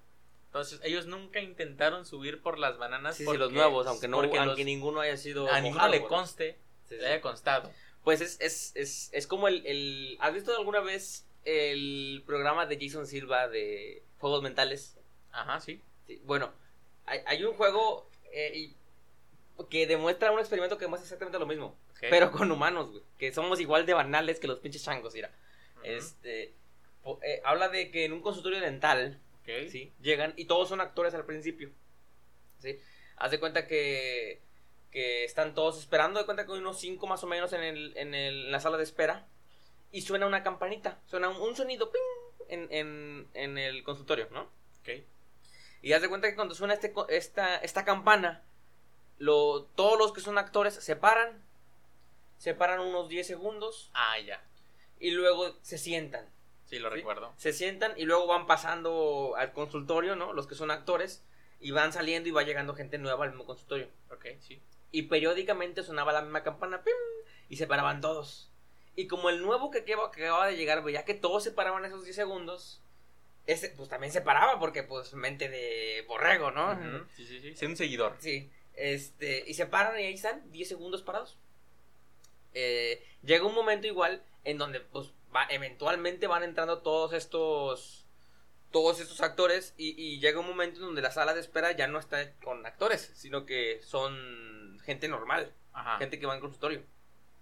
Entonces, 0.48 0.82
ellos 0.84 1.06
nunca 1.08 1.40
intentaron 1.40 2.06
subir 2.06 2.42
por 2.42 2.60
las 2.60 2.78
bananas. 2.78 3.16
Sí, 3.16 3.26
sí, 3.26 3.38
los 3.38 3.52
nuevos, 3.54 3.88
aunque 3.88 4.08
no 4.10 4.20
aunque 4.20 4.40
los- 4.46 4.58
ninguno 4.60 5.00
haya 5.00 5.16
sido. 5.18 5.50
a 5.50 5.62
ninguno 5.62 5.88
le 5.88 6.04
conste, 6.04 6.58
Sí, 6.90 6.96
le 6.98 7.08
haya 7.08 7.22
constado. 7.22 7.72
Pues 8.04 8.20
es, 8.20 8.40
es, 8.42 8.74
es, 8.76 9.10
es 9.14 9.26
como 9.26 9.48
el, 9.48 9.66
el. 9.66 10.18
¿Has 10.20 10.34
visto 10.34 10.56
alguna 10.56 10.82
vez 10.82 11.26
el 11.46 12.22
programa 12.26 12.66
de 12.66 12.78
Jason 12.80 13.08
Silva 13.08 13.48
de 13.48 14.04
Juegos 14.20 14.44
Mentales? 14.44 14.98
Ajá, 15.32 15.62
sí. 15.62 15.82
Sí, 16.06 16.22
bueno, 16.26 16.52
hay, 17.06 17.22
hay 17.26 17.44
un 17.46 17.54
juego 17.56 18.10
eh, 18.34 18.52
y- 18.54 18.76
que 19.70 19.88
demuestra 19.88 20.32
un 20.32 20.40
experimento 20.40 20.78
que 20.78 20.86
demuestra 20.86 21.06
exactamente 21.06 21.40
lo 21.40 21.46
mismo. 21.46 21.78
Pero 22.10 22.32
con 22.32 22.52
humanos, 22.52 22.92
güey. 22.92 23.04
Que 23.18 23.32
somos 23.34 23.60
igual 23.60 23.86
de 23.86 23.94
banales 23.94 24.40
que 24.40 24.48
los 24.48 24.60
pinches 24.60 24.84
changos, 24.84 25.14
mira. 25.14 25.32
Este. 25.84 26.54
po- 27.04 27.20
eh, 27.24 27.42
habla 27.46 27.70
de 27.70 27.92
que 27.92 28.06
en 28.06 28.14
un 28.14 28.22
consultorio 28.22 28.60
dental. 28.62 29.20
¿sí? 29.70 29.94
Llegan 30.02 30.34
y 30.38 30.46
todos 30.46 30.70
son 30.70 30.82
actores 30.82 31.14
al 31.14 31.26
principio. 31.26 31.72
¿sí? 32.60 32.80
Haz 33.18 33.32
de 33.32 33.40
cuenta 33.40 33.68
que, 33.68 34.42
que 34.92 35.24
están 35.26 35.54
todos 35.54 35.78
esperando, 35.80 36.20
de 36.20 36.26
cuenta 36.26 36.46
que 36.46 36.54
hay 36.54 36.60
unos 36.60 36.80
cinco 36.80 37.08
más 37.08 37.24
o 37.24 37.28
menos 37.28 37.52
en, 37.54 37.62
el, 37.64 37.94
en, 37.98 38.14
el- 38.14 38.46
en 38.46 38.52
la 38.52 38.60
sala 38.60 38.78
de 38.78 38.84
espera. 38.84 39.28
Y 39.92 40.02
suena 40.02 40.26
una 40.26 40.42
campanita, 40.44 41.00
suena 41.06 41.30
un, 41.30 41.36
un 41.38 41.56
sonido 41.56 41.92
¡ping! 41.92 42.48
en, 42.50 42.68
en, 42.72 43.28
en 43.36 43.58
el 43.58 43.84
consultorio, 43.84 44.28
¿no? 44.32 44.50
ok. 44.82 44.90
Y 45.84 45.94
haz 45.94 46.02
de 46.02 46.10
cuenta 46.10 46.30
que 46.30 46.36
cuando 46.36 46.56
suena 46.56 46.74
este, 46.74 46.94
esta, 47.10 47.58
esta 47.58 47.84
campana, 47.86 48.44
lo, 49.20 49.64
todos 49.76 49.98
los 49.98 50.12
que 50.14 50.22
son 50.22 50.38
actores 50.38 50.74
se 50.74 50.96
paran, 50.96 51.42
se 52.38 52.54
paran 52.54 52.80
unos 52.82 53.08
10 53.10 53.26
segundos 53.28 53.90
Ah, 53.94 54.20
ya. 54.20 54.44
y 55.00 55.12
luego 55.12 55.56
se 55.62 55.78
sientan. 55.78 56.28
Sí, 56.66 56.80
lo 56.80 56.90
¿Sí? 56.90 56.96
recuerdo. 56.98 57.34
se 57.38 57.54
sientan 57.54 57.94
y 57.98 58.06
luego 58.06 58.26
van 58.28 58.48
pasando 58.48 59.34
al 59.38 59.54
consultorio, 59.54 60.16
¿no? 60.16 60.34
Los 60.34 60.48
que 60.48 60.56
son 60.56 60.72
actores 60.72 61.24
y 61.60 61.72
van 61.72 61.94
saliendo 61.94 62.28
y 62.30 62.32
va 62.32 62.44
llegando 62.44 62.74
gente 62.76 62.98
nueva 62.98 63.24
al 63.26 63.32
mismo 63.32 63.46
consultorio. 63.46 63.88
Ok, 64.12 64.26
sí. 64.40 64.62
Y 64.92 65.04
periódicamente 65.04 65.84
sonaba 65.84 66.12
la 66.14 66.22
misma 66.22 66.44
campana 66.44 66.84
¡pim! 66.84 66.94
y 67.50 67.58
se 67.58 67.68
paraban 67.68 68.02
todos. 68.02 68.50
Y 68.96 69.08
como 69.08 69.30
el 69.30 69.42
nuevo 69.42 69.72
que 69.72 69.80
acaba, 69.80 70.12
que 70.12 70.24
acababa 70.24 70.48
de 70.48 70.56
llegar, 70.58 70.84
veía 70.84 71.04
que 71.06 71.14
todos 71.14 71.44
se 71.44 71.52
paraban 71.52 71.84
esos 71.86 72.04
10 72.04 72.16
segundos, 72.16 72.82
ese 73.46 73.70
pues 73.70 73.90
también 73.90 74.12
se 74.14 74.22
paraba 74.22 74.60
porque 74.60 74.84
pues 74.84 75.14
mente 75.14 75.50
de 75.50 76.04
borrego, 76.08 76.52
¿no? 76.52 76.72
Ujú, 76.74 77.06
Sí, 77.16 77.26
sí, 77.26 77.40
sí. 77.40 77.56
Sé 77.56 77.66
un 77.68 77.76
seguidor. 77.78 78.16
Sí. 78.20 78.52
Este, 78.76 79.44
y 79.48 79.54
se 79.54 79.66
paran 79.68 80.00
y 80.00 80.04
ahí 80.04 80.14
están 80.14 80.52
10 80.52 80.68
segundos 80.68 81.02
parados. 81.04 81.38
eh, 82.54 83.04
llega 83.24 83.46
un 83.46 83.56
momento 83.56 83.88
igual 83.88 84.24
en 84.44 84.58
donde 84.58 84.80
pues 84.82 85.12
va, 85.36 85.46
eventualmente 85.50 86.28
van 86.28 86.44
entrando 86.44 86.80
todos 86.80 87.14
estos 87.14 88.06
todos 88.72 89.00
estos 89.00 89.22
actores 89.22 89.74
y, 89.78 89.90
y 90.02 90.20
llega 90.20 90.40
un 90.40 90.48
momento 90.48 90.80
en 90.80 90.88
donde 90.88 91.02
la 91.04 91.12
sala 91.12 91.34
de 91.36 91.40
espera 91.42 91.72
ya 91.74 91.88
no 91.88 92.00
está 92.00 92.34
con 92.44 92.66
actores, 92.66 93.12
sino 93.16 93.46
que 93.46 93.80
son 93.84 94.80
gente 94.84 95.08
normal, 95.08 95.54
Ajá. 95.74 95.98
gente 96.00 96.20
que 96.20 96.26
va 96.26 96.34
en 96.34 96.42
consultorio. 96.42 96.84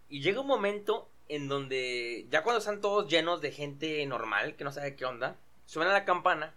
Y 0.10 0.20
llega 0.22 0.42
un 0.42 0.48
momento 0.48 1.10
en 1.30 1.48
donde 1.48 2.28
ya 2.30 2.44
cuando 2.44 2.60
están 2.60 2.82
todos 2.82 3.08
llenos 3.10 3.40
de 3.40 3.52
gente 3.54 4.06
normal, 4.06 4.58
que 4.58 4.66
no 4.66 4.74
sabe 4.74 4.98
qué 4.98 5.06
onda, 5.06 5.38
suena 5.66 5.94
la 5.94 6.04
campana 6.04 6.54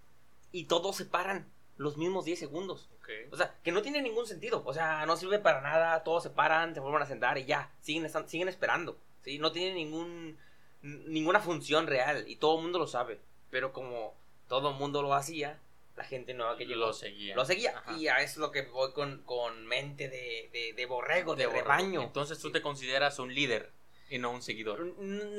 y 0.51 0.65
todos 0.65 0.97
se 0.97 1.05
paran 1.05 1.49
los 1.77 1.97
mismos 1.97 2.25
10 2.25 2.37
segundos. 2.41 2.89
O 3.31 3.37
sea, 3.37 3.55
que 3.63 3.73
no 3.73 3.83
tiene 3.83 4.01
ningún 4.03 4.27
sentido. 4.27 4.63
O 4.65 4.73
sea, 4.75 5.05
no 5.07 5.17
sirve 5.17 5.39
para 5.39 5.61
nada. 5.61 6.03
Todos 6.05 6.23
se 6.23 6.31
paran, 6.31 6.75
se 6.75 6.81
vuelven 6.81 7.03
a 7.03 7.07
sentar 7.07 7.39
y 7.39 7.45
ya. 7.45 7.71
Siguen, 7.81 8.05
están- 8.05 8.29
siguen 8.29 8.49
esperando. 8.49 8.97
¿sí? 9.23 9.39
No 9.39 9.53
tiene 9.53 9.75
ningún, 9.75 10.39
ninguna 10.83 11.41
función 11.41 11.87
real. 11.87 12.25
Y 12.29 12.37
todo 12.37 12.57
el 12.57 12.63
mundo 12.63 12.79
lo 12.79 12.87
sabe. 12.87 13.21
Pero 13.51 13.73
como 13.73 14.15
todo 14.49 14.71
el 14.71 14.77
mundo 14.77 15.01
lo 15.03 15.15
hacía, 15.15 15.59
la 15.97 16.05
gente 16.05 16.35
nueva 16.35 16.57
que 16.57 16.67
llegó 16.67 16.81
Lo 16.81 16.93
seguía. 16.93 17.35
lo 17.37 17.45
seguía. 17.45 17.79
Ajá. 17.79 17.97
Y 17.97 18.09
a 18.09 18.17
eso 18.19 18.33
es 18.33 18.37
lo 18.39 18.51
que 18.51 18.63
voy 18.63 18.93
con, 18.93 19.23
con 19.23 19.67
mente 19.67 20.09
de, 20.09 20.51
de, 20.53 20.73
de 20.75 20.87
borrego, 20.87 21.37
de, 21.37 21.47
borrego. 21.47 21.63
rebaño. 21.65 22.03
Entonces 22.03 22.39
tú 22.41 22.51
te 22.53 22.61
consideras 22.63 23.19
un 23.19 23.33
líder 23.35 23.71
y 24.11 24.19
no 24.19 24.31
un 24.33 24.43
seguidor. 24.43 24.85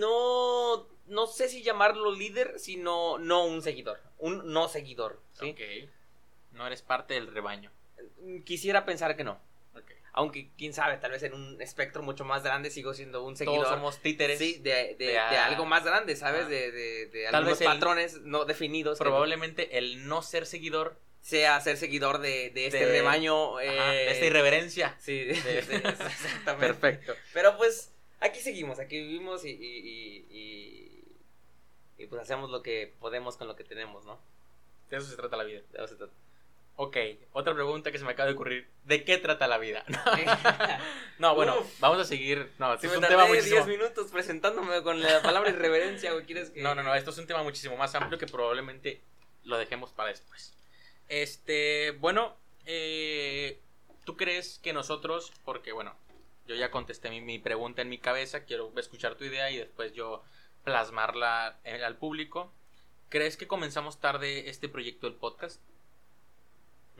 No, 0.05 0.87
no 1.07 1.27
sé 1.27 1.47
si 1.49 1.61
llamarlo 1.61 2.11
líder, 2.11 2.57
sino 2.59 3.17
no 3.19 3.45
un 3.45 3.61
seguidor. 3.61 3.99
Un 4.17 4.51
no 4.53 4.67
seguidor. 4.69 5.21
¿sí? 5.33 5.51
Ok. 5.51 5.89
No 6.55 6.65
eres 6.65 6.81
parte 6.81 7.13
del 7.13 7.27
rebaño. 7.33 7.71
Quisiera 8.45 8.85
pensar 8.85 9.15
que 9.15 9.23
no. 9.23 9.39
Aunque, 10.17 10.49
quién 10.57 10.73
sabe, 10.73 10.95
tal 10.95 11.11
vez 11.11 11.23
en 11.23 11.33
un 11.33 11.61
espectro 11.61 12.01
mucho 12.01 12.23
más 12.23 12.41
grande 12.41 12.69
sigo 12.69 12.93
siendo 12.93 13.21
un 13.25 13.35
seguidor. 13.35 13.63
Todos 13.65 13.75
somos 13.75 13.99
títeres. 13.99 14.39
sí, 14.39 14.59
de, 14.59 14.69
de- 14.71 14.95
de 14.97 15.05
de 15.07 15.17
a- 15.19 15.45
algo 15.47 15.65
más 15.65 15.83
grande, 15.83 16.15
¿sabes? 16.15 16.45
Ah. 16.45 16.47
De, 16.49 16.71
de, 16.71 17.05
de 17.07 17.23
Tal 17.25 17.35
algunos 17.35 17.59
el- 17.59 17.67
patrones 17.67 18.21
no 18.21 18.45
definidos. 18.45 18.97
Probablemente 18.97 19.77
el 19.77 20.07
no 20.07 20.21
ser 20.21 20.45
seguidor 20.45 20.97
sea 21.21 21.59
ser 21.59 21.75
seguidor 21.75 22.19
de, 22.19 22.49
de 22.51 22.67
este 22.67 22.85
rebaño. 22.89 23.57
ajá, 23.57 23.65
eh, 23.93 24.05
de 24.05 24.11
esta 24.11 24.25
irreverencia. 24.25 24.95
Sí, 25.01 25.19
exactamente. 25.29 26.65
Perfecto. 26.73 27.13
Pero 27.33 27.57
pues, 27.57 27.91
aquí 28.21 28.39
seguimos, 28.39 28.79
aquí 28.79 28.97
vivimos 29.01 29.43
y, 29.43 29.49
y, 29.49 29.55
y, 29.59 30.27
y- 30.29 32.03
y, 32.03 32.07
pues 32.07 32.21
hacemos 32.21 32.49
lo 32.51 32.61
que 32.63 32.93
podemos 33.01 33.35
con 33.35 33.47
lo 33.49 33.57
que 33.57 33.65
tenemos, 33.65 34.05
¿no? 34.05 34.17
De 34.89 34.95
eso 34.95 35.07
se 35.07 35.15
trata 35.17 35.35
la 35.35 35.43
vida. 35.43 35.59
De 35.71 35.77
eso 35.77 35.87
se 35.87 35.95
trata. 35.95 36.13
Ok, 36.77 36.97
otra 37.31 37.53
pregunta 37.53 37.91
que 37.91 37.97
se 37.97 38.03
me 38.03 38.11
acaba 38.11 38.27
de 38.27 38.33
ocurrir. 38.33 38.69
¿De 38.83 39.03
qué 39.05 39.17
trata 39.17 39.47
la 39.47 39.57
vida? 39.57 39.85
No, 41.19 41.33
bueno, 41.33 41.59
Uf. 41.59 41.79
vamos 41.79 41.99
a 41.99 42.03
seguir. 42.03 42.51
No, 42.59 42.77
Si 42.77 42.87
es 42.87 42.91
me 42.91 42.97
un 42.97 43.03
tema 43.05 43.23
tardé 43.23 43.35
muchísimo. 43.37 43.65
10 43.65 43.79
minutos 43.79 44.11
presentándome 44.11 44.83
con 44.83 45.01
la 45.01 45.21
palabra 45.21 45.49
irreverencia, 45.49 46.11
güey, 46.11 46.25
¿quieres 46.25 46.49
que...? 46.49 46.61
No, 46.61 46.75
no, 46.75 46.83
no, 46.83 46.93
esto 46.93 47.11
es 47.11 47.17
un 47.17 47.27
tema 47.27 47.41
muchísimo 47.43 47.77
más 47.77 47.95
amplio 47.95 48.19
que 48.19 48.27
probablemente 48.27 49.01
lo 49.43 49.57
dejemos 49.57 49.91
para 49.93 50.09
después. 50.09 50.53
Este, 51.07 51.91
bueno, 51.91 52.35
eh, 52.65 53.61
¿tú 54.03 54.17
crees 54.17 54.59
que 54.61 54.73
nosotros, 54.73 55.31
porque 55.45 55.71
bueno, 55.71 55.95
yo 56.47 56.55
ya 56.55 56.69
contesté 56.71 57.09
mi, 57.09 57.21
mi 57.21 57.39
pregunta 57.39 57.81
en 57.81 57.87
mi 57.89 57.97
cabeza, 57.97 58.43
quiero 58.43 58.73
escuchar 58.77 59.15
tu 59.15 59.23
idea 59.23 59.49
y 59.51 59.57
después 59.57 59.93
yo 59.93 60.21
plasmarla 60.65 61.59
eh, 61.63 61.81
al 61.85 61.95
público. 61.95 62.51
¿Crees 63.07 63.37
que 63.37 63.47
comenzamos 63.47 64.01
tarde 64.01 64.49
este 64.49 64.67
proyecto 64.67 65.07
del 65.07 65.15
podcast? 65.15 65.61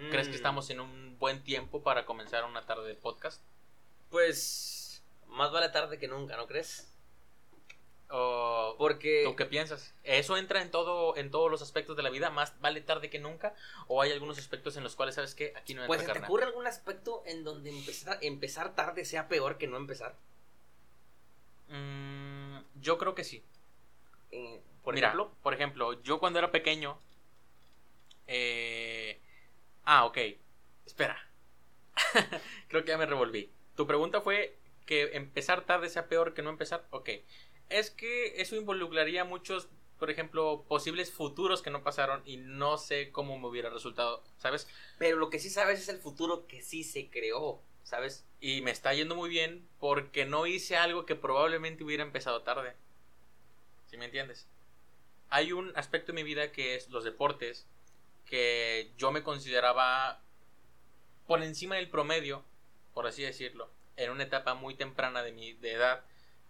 ¿Crees 0.09 0.29
que 0.29 0.35
Mm, 0.35 0.35
estamos 0.35 0.69
en 0.69 0.79
un 0.79 1.17
buen 1.19 1.43
tiempo 1.43 1.83
para 1.83 2.05
comenzar 2.05 2.43
una 2.45 2.65
tarde 2.65 2.87
de 2.87 2.95
podcast? 2.95 3.41
Pues, 4.09 5.03
más 5.27 5.51
vale 5.51 5.69
tarde 5.69 5.97
que 5.99 6.07
nunca, 6.07 6.37
¿no 6.37 6.47
crees? 6.47 6.87
¿O 8.09 8.75
Porque... 8.77 9.23
¿Tú 9.23 9.35
qué 9.35 9.45
piensas? 9.45 9.93
¿Eso 10.03 10.37
entra 10.37 10.61
en 10.61 10.71
todo 10.71 11.15
en 11.17 11.31
todos 11.31 11.49
los 11.51 11.61
aspectos 11.61 11.97
de 11.97 12.03
la 12.03 12.09
vida? 12.09 12.29
¿Más 12.29 12.59
vale 12.61 12.81
tarde 12.81 13.09
que 13.09 13.19
nunca? 13.19 13.55
¿O 13.87 14.01
hay 14.01 14.11
algunos 14.11 14.37
aspectos 14.37 14.77
en 14.77 14.83
los 14.83 14.95
cuales 14.95 15.15
sabes 15.15 15.35
que 15.35 15.53
aquí 15.55 15.73
no 15.73 15.83
entra 15.83 15.87
Pues, 15.87 16.01
¿te 16.01 16.05
carnal? 16.05 16.23
ocurre 16.23 16.45
algún 16.45 16.67
aspecto 16.67 17.23
en 17.25 17.43
donde 17.43 17.69
empezar, 17.69 18.19
empezar 18.21 18.75
tarde 18.75 19.05
sea 19.05 19.27
peor 19.27 19.57
que 19.57 19.67
no 19.67 19.77
empezar? 19.77 20.15
Mm, 21.67 22.59
yo 22.81 22.97
creo 22.97 23.15
que 23.15 23.23
sí. 23.23 23.43
Eh, 24.31 24.61
por 24.83 24.93
Mira, 24.93 25.07
ejemplo... 25.09 25.31
por 25.41 25.53
ejemplo, 25.53 26.01
yo 26.03 26.19
cuando 26.19 26.39
era 26.39 26.51
pequeño. 26.51 26.97
eh, 28.27 29.19
Ah, 29.85 30.05
ok. 30.05 30.17
Espera. 30.85 31.17
creo 32.67 32.83
que 32.83 32.89
ya 32.89 32.97
me 32.97 33.05
revolví. 33.05 33.51
Tu 33.75 33.87
pregunta 33.87 34.21
fue 34.21 34.57
que 34.85 35.15
empezar 35.15 35.65
tarde 35.65 35.89
sea 35.89 36.07
peor 36.07 36.33
que 36.33 36.41
no 36.41 36.49
empezar. 36.49 36.87
Ok. 36.91 37.09
Es 37.69 37.89
que 37.91 38.41
eso 38.41 38.55
involucraría 38.55 39.23
muchos, 39.23 39.69
por 39.97 40.09
ejemplo, 40.11 40.65
posibles 40.67 41.11
futuros 41.11 41.61
que 41.61 41.71
no 41.71 41.83
pasaron 41.83 42.21
y 42.25 42.37
no 42.37 42.77
sé 42.77 43.11
cómo 43.11 43.39
me 43.39 43.47
hubiera 43.47 43.69
resultado, 43.69 44.23
¿sabes? 44.37 44.67
Pero 44.99 45.17
lo 45.17 45.29
que 45.29 45.39
sí 45.39 45.49
sabes 45.49 45.79
es 45.79 45.89
el 45.89 45.97
futuro 45.97 46.45
que 46.45 46.61
sí 46.61 46.83
se 46.83 47.09
creó, 47.09 47.63
¿sabes? 47.83 48.25
y 48.45 48.61
me 48.61 48.69
está 48.69 48.93
yendo 48.93 49.15
muy 49.15 49.27
bien 49.27 49.67
porque 49.79 50.23
no 50.23 50.45
hice 50.45 50.77
algo 50.77 51.07
que 51.07 51.15
probablemente 51.15 51.83
hubiera 51.83 52.03
empezado 52.03 52.43
tarde. 52.43 52.75
¿Sí 53.87 53.97
me 53.97 54.05
entiendes? 54.05 54.47
Hay 55.29 55.51
un 55.51 55.71
aspecto 55.75 56.11
en 56.11 56.17
mi 56.17 56.23
vida 56.23 56.51
que 56.51 56.75
es 56.75 56.89
los 56.89 57.03
deportes 57.03 57.67
que 58.25 58.91
yo 58.97 59.11
me 59.11 59.23
consideraba 59.23 60.21
por 61.27 61.41
encima 61.43 61.75
del 61.75 61.89
promedio, 61.89 62.43
por 62.93 63.07
así 63.07 63.23
decirlo, 63.23 63.69
en 63.97 64.11
una 64.11 64.23
etapa 64.23 64.53
muy 64.53 64.75
temprana 64.75 65.23
de 65.23 65.31
mi 65.31 65.53
de 65.53 65.73
edad 65.73 66.03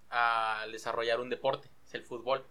al 0.10 0.72
desarrollar 0.72 1.20
un 1.20 1.29
deporte, 1.29 1.70
es 1.86 1.94
el 1.94 2.03
fútbol, 2.03 2.46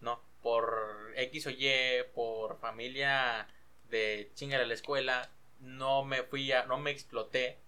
¿no? 0.00 0.20
Por 0.42 1.12
X 1.16 1.46
o 1.46 1.50
Y, 1.50 1.68
por 2.14 2.58
familia 2.58 3.48
de 3.88 4.30
chingar 4.34 4.60
a 4.60 4.66
la 4.66 4.74
escuela, 4.74 5.30
no 5.60 6.04
me 6.04 6.22
fui 6.22 6.52
a, 6.52 6.66
no 6.66 6.78
me 6.78 6.90
exploté 6.90 7.58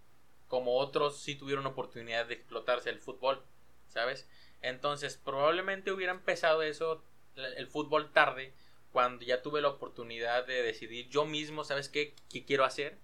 como 0.49 0.77
otros 0.77 1.21
sí 1.21 1.35
tuvieron 1.35 1.67
oportunidad 1.67 2.27
de 2.27 2.35
explotarse 2.35 2.91
el 2.91 2.99
fútbol, 2.99 3.43
¿sabes? 3.89 4.29
Entonces, 4.63 5.17
probablemente 5.17 5.93
hubiera 5.93 6.13
empezado 6.13 6.63
eso, 6.63 7.05
el 7.37 7.67
fútbol 7.69 8.13
tarde, 8.13 8.55
cuando 8.93 9.25
ya 9.25 9.43
tuve 9.43 9.61
la 9.61 9.69
oportunidad 9.69 10.47
de 10.47 10.63
decidir 10.63 11.09
yo 11.09 11.25
mismo, 11.25 11.65
¿sabes 11.65 11.89
qué, 11.89 12.15
qué 12.31 12.45
quiero 12.45 12.65
hacer? 12.65 12.99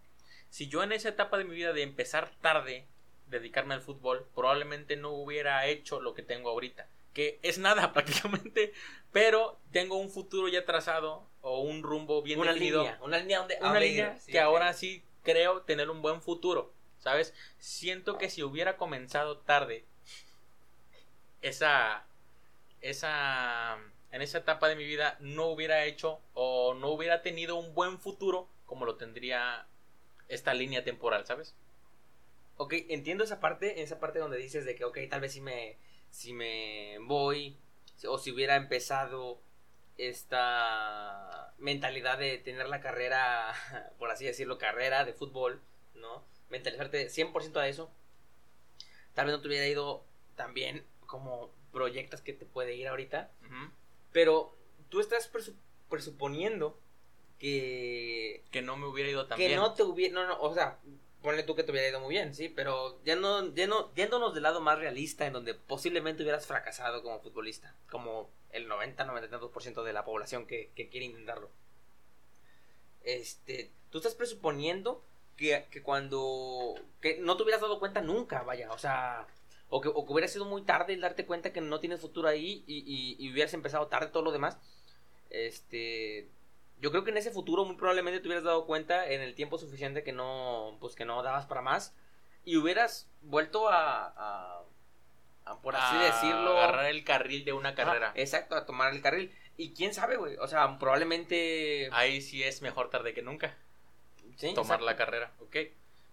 Si 0.50 0.68
yo 0.68 0.82
en 0.82 0.92
esa 0.92 1.08
etapa 1.08 1.36
de 1.36 1.44
mi 1.44 1.54
vida 1.54 1.72
de 1.72 1.82
empezar 1.82 2.30
tarde, 2.40 2.86
dedicarme 3.26 3.74
al 3.74 3.80
fútbol, 3.80 4.26
probablemente 4.34 4.96
no 4.96 5.10
hubiera 5.10 5.66
hecho 5.66 6.00
lo 6.00 6.14
que 6.14 6.22
tengo 6.22 6.50
ahorita, 6.50 6.88
que 7.12 7.38
es 7.42 7.58
nada 7.58 7.92
prácticamente, 7.92 8.72
pero 9.12 9.58
tengo 9.72 9.96
un 9.96 10.10
futuro 10.10 10.48
ya 10.48 10.64
trazado 10.64 11.28
o 11.40 11.60
un 11.60 11.82
rumbo 11.82 12.22
bien 12.22 12.38
una 12.38 12.52
definido 12.52 12.82
línea, 12.82 12.98
una 13.02 13.18
línea 13.18 13.38
donde 13.38 13.58
una 13.60 13.80
línea 13.80 14.18
sí, 14.18 14.32
que 14.32 14.40
ahora 14.40 14.72
sí 14.72 15.04
creo 15.22 15.62
tener 15.62 15.90
un 15.90 16.02
buen 16.02 16.22
futuro, 16.22 16.72
¿sabes? 16.98 17.34
Siento 17.58 18.18
que 18.18 18.30
si 18.30 18.42
hubiera 18.42 18.76
comenzado 18.76 19.38
tarde 19.38 19.84
esa 21.42 22.06
esa 22.80 23.78
en 24.14 24.23
esa 24.23 24.38
etapa 24.38 24.68
de 24.68 24.76
mi 24.76 24.85
vida 24.85 25.16
no 25.18 25.47
hubiera 25.47 25.85
hecho 25.87 26.21
o 26.35 26.75
no 26.75 26.90
hubiera 26.90 27.21
tenido 27.21 27.56
un 27.56 27.75
buen 27.75 27.99
futuro 27.99 28.49
como 28.64 28.87
lo 28.87 28.94
tendría 28.94 29.66
esta 30.28 30.54
línea 30.54 30.85
temporal, 30.85 31.26
¿sabes? 31.26 31.56
Ok, 32.56 32.75
entiendo 32.90 33.25
esa 33.25 33.40
parte, 33.40 33.83
esa 33.83 33.99
parte 33.99 34.21
donde 34.21 34.37
dices 34.37 34.64
de 34.64 34.76
que, 34.76 34.85
ok, 34.85 34.99
tal 35.11 35.21
vez 35.21 35.33
si 35.33 35.40
me, 35.40 35.78
si 36.11 36.33
me 36.33 36.97
voy, 37.00 37.59
o 38.06 38.16
si 38.18 38.30
hubiera 38.30 38.54
empezado 38.54 39.40
esta 39.99 41.52
mentalidad 41.59 42.16
de 42.16 42.38
tener 42.38 42.68
la 42.68 42.80
carrera, 42.80 43.52
por 43.99 44.12
así 44.12 44.25
decirlo, 44.25 44.59
carrera 44.59 45.04
de 45.04 45.12
fútbol, 45.12 45.61
¿no? 45.97 46.25
Mentalizarte 46.50 47.09
100% 47.11 47.56
a 47.56 47.66
eso, 47.66 47.90
tal 49.12 49.26
vez 49.26 49.35
no 49.35 49.42
te 49.42 49.49
hubiera 49.49 49.66
ido 49.66 50.04
tan 50.37 50.54
bien 50.54 50.87
como 51.04 51.52
proyectas 51.73 52.21
que 52.21 52.33
te 52.33 52.47
puede 52.47 52.76
ir 52.76 52.87
ahorita, 52.87 53.33
Ujú. 53.44 53.73
Pero 54.14 54.56
tú 54.88 55.00
estás 55.00 55.30
presu- 55.30 55.56
presuponiendo 55.90 56.78
que 57.38 58.44
Que 58.52 58.62
no 58.62 58.76
me 58.76 58.87
hubiera 58.87 59.11
ido 59.11 59.26
tan 59.26 59.37
que 59.37 59.49
bien. 59.49 59.59
no 59.59 59.75
te 59.75 59.83
hubiera, 59.83 60.14
no, 60.14 60.26
no, 60.26 60.40
o 60.40 60.54
sea, 60.54 60.78
ponle 61.21 61.42
tú 61.42 61.54
que 61.56 61.64
te 61.64 61.73
hubiera 61.73 61.88
ido 61.88 62.00
muy 62.00 62.11
bien, 62.14 62.33
sí, 62.35 62.49
pero 62.49 63.02
ya 63.04 63.16
no, 63.16 63.52
ya 63.54 63.66
no, 63.66 63.92
yéndonos 63.94 64.33
del 64.35 64.44
lado 64.44 64.61
más 64.61 64.78
realista, 64.78 65.26
en 65.26 65.33
donde 65.33 65.54
posiblemente 65.54 66.23
hubieras 66.23 66.47
fracasado 66.47 67.02
como 67.02 67.21
futbolista, 67.21 67.75
como 67.90 68.30
el 68.50 68.68
90-92% 68.68 69.83
de 69.83 69.92
la 69.92 70.04
población 70.04 70.47
que, 70.47 70.71
que 70.76 70.88
quiere 70.88 71.06
intentarlo. 71.06 71.50
Este, 73.02 73.71
tú 73.90 73.99
estás 73.99 74.14
presuponiendo 74.14 75.02
que, 75.37 75.66
que 75.71 75.83
cuando, 75.83 76.75
que 77.00 77.18
no 77.18 77.37
te 77.37 77.42
hubieras 77.42 77.61
dado 77.62 77.80
cuenta 77.80 78.00
nunca, 78.00 78.42
vaya, 78.42 78.71
o 78.73 78.78
sea, 78.78 79.26
o 79.75 79.81
que, 79.81 79.88
o 79.88 80.07
que 80.07 80.12
hubiera 80.12 80.28
sido 80.28 80.45
muy 80.45 80.62
tarde 80.62 80.93
el 80.93 81.00
darte 81.00 81.26
cuenta 81.26 81.52
que 81.52 81.61
no 81.61 81.81
tienes 81.81 82.00
futuro 82.00 82.28
ahí 82.28 82.62
y, 82.69 82.85
y, 82.87 83.16
y 83.19 83.33
hubieras 83.33 83.54
empezado 83.54 83.88
tarde 83.88 84.07
todo 84.07 84.23
lo 84.23 84.31
demás. 84.31 84.57
Este, 85.31 86.28
yo 86.81 86.93
creo 86.93 87.02
que 87.02 87.11
en 87.11 87.16
ese 87.16 87.33
futuro 87.33 87.64
muy 87.64 87.75
probablemente 87.75 88.21
te 88.21 88.28
hubieras 88.28 88.45
dado 88.45 88.66
cuenta 88.66 89.11
en 89.11 89.21
el 89.21 89.35
tiempo 89.35 89.59
suficiente 89.59 90.04
que 90.04 90.12
no, 90.12 90.76
pues 90.78 90.95
que 90.95 91.04
no 91.04 91.21
dabas 91.25 91.47
para 91.47 91.61
más 91.61 91.93
y 92.45 92.57
hubieras 92.57 93.11
vuelto 93.23 93.69
a, 93.69 94.62
a, 95.45 95.61
por 95.61 95.75
así 95.75 95.97
a 95.97 96.04
decirlo. 96.04 96.57
Agarrar 96.57 96.87
el 96.87 97.02
carril 97.02 97.45
de 97.45 97.52
una 97.52 97.75
carrera. 97.75 98.12
Exacto, 98.14 98.54
a 98.54 98.66
tomar 98.66 98.95
el 98.95 99.02
carril. 99.02 99.35
Y 99.57 99.75
quién 99.75 99.93
sabe, 99.93 100.16
güey. 100.16 100.37
O 100.37 100.47
sea, 100.47 100.78
probablemente. 100.78 101.88
Ahí 101.90 102.21
sí 102.23 102.45
es 102.45 102.62
mejor 102.62 102.90
tarde 102.90 103.12
que 103.12 103.23
nunca. 103.23 103.57
sí, 104.37 104.54
tomar 104.54 104.78
exacto. 104.78 104.85
la 104.85 104.97
carrera, 104.97 105.33
¿ok? 105.40 105.57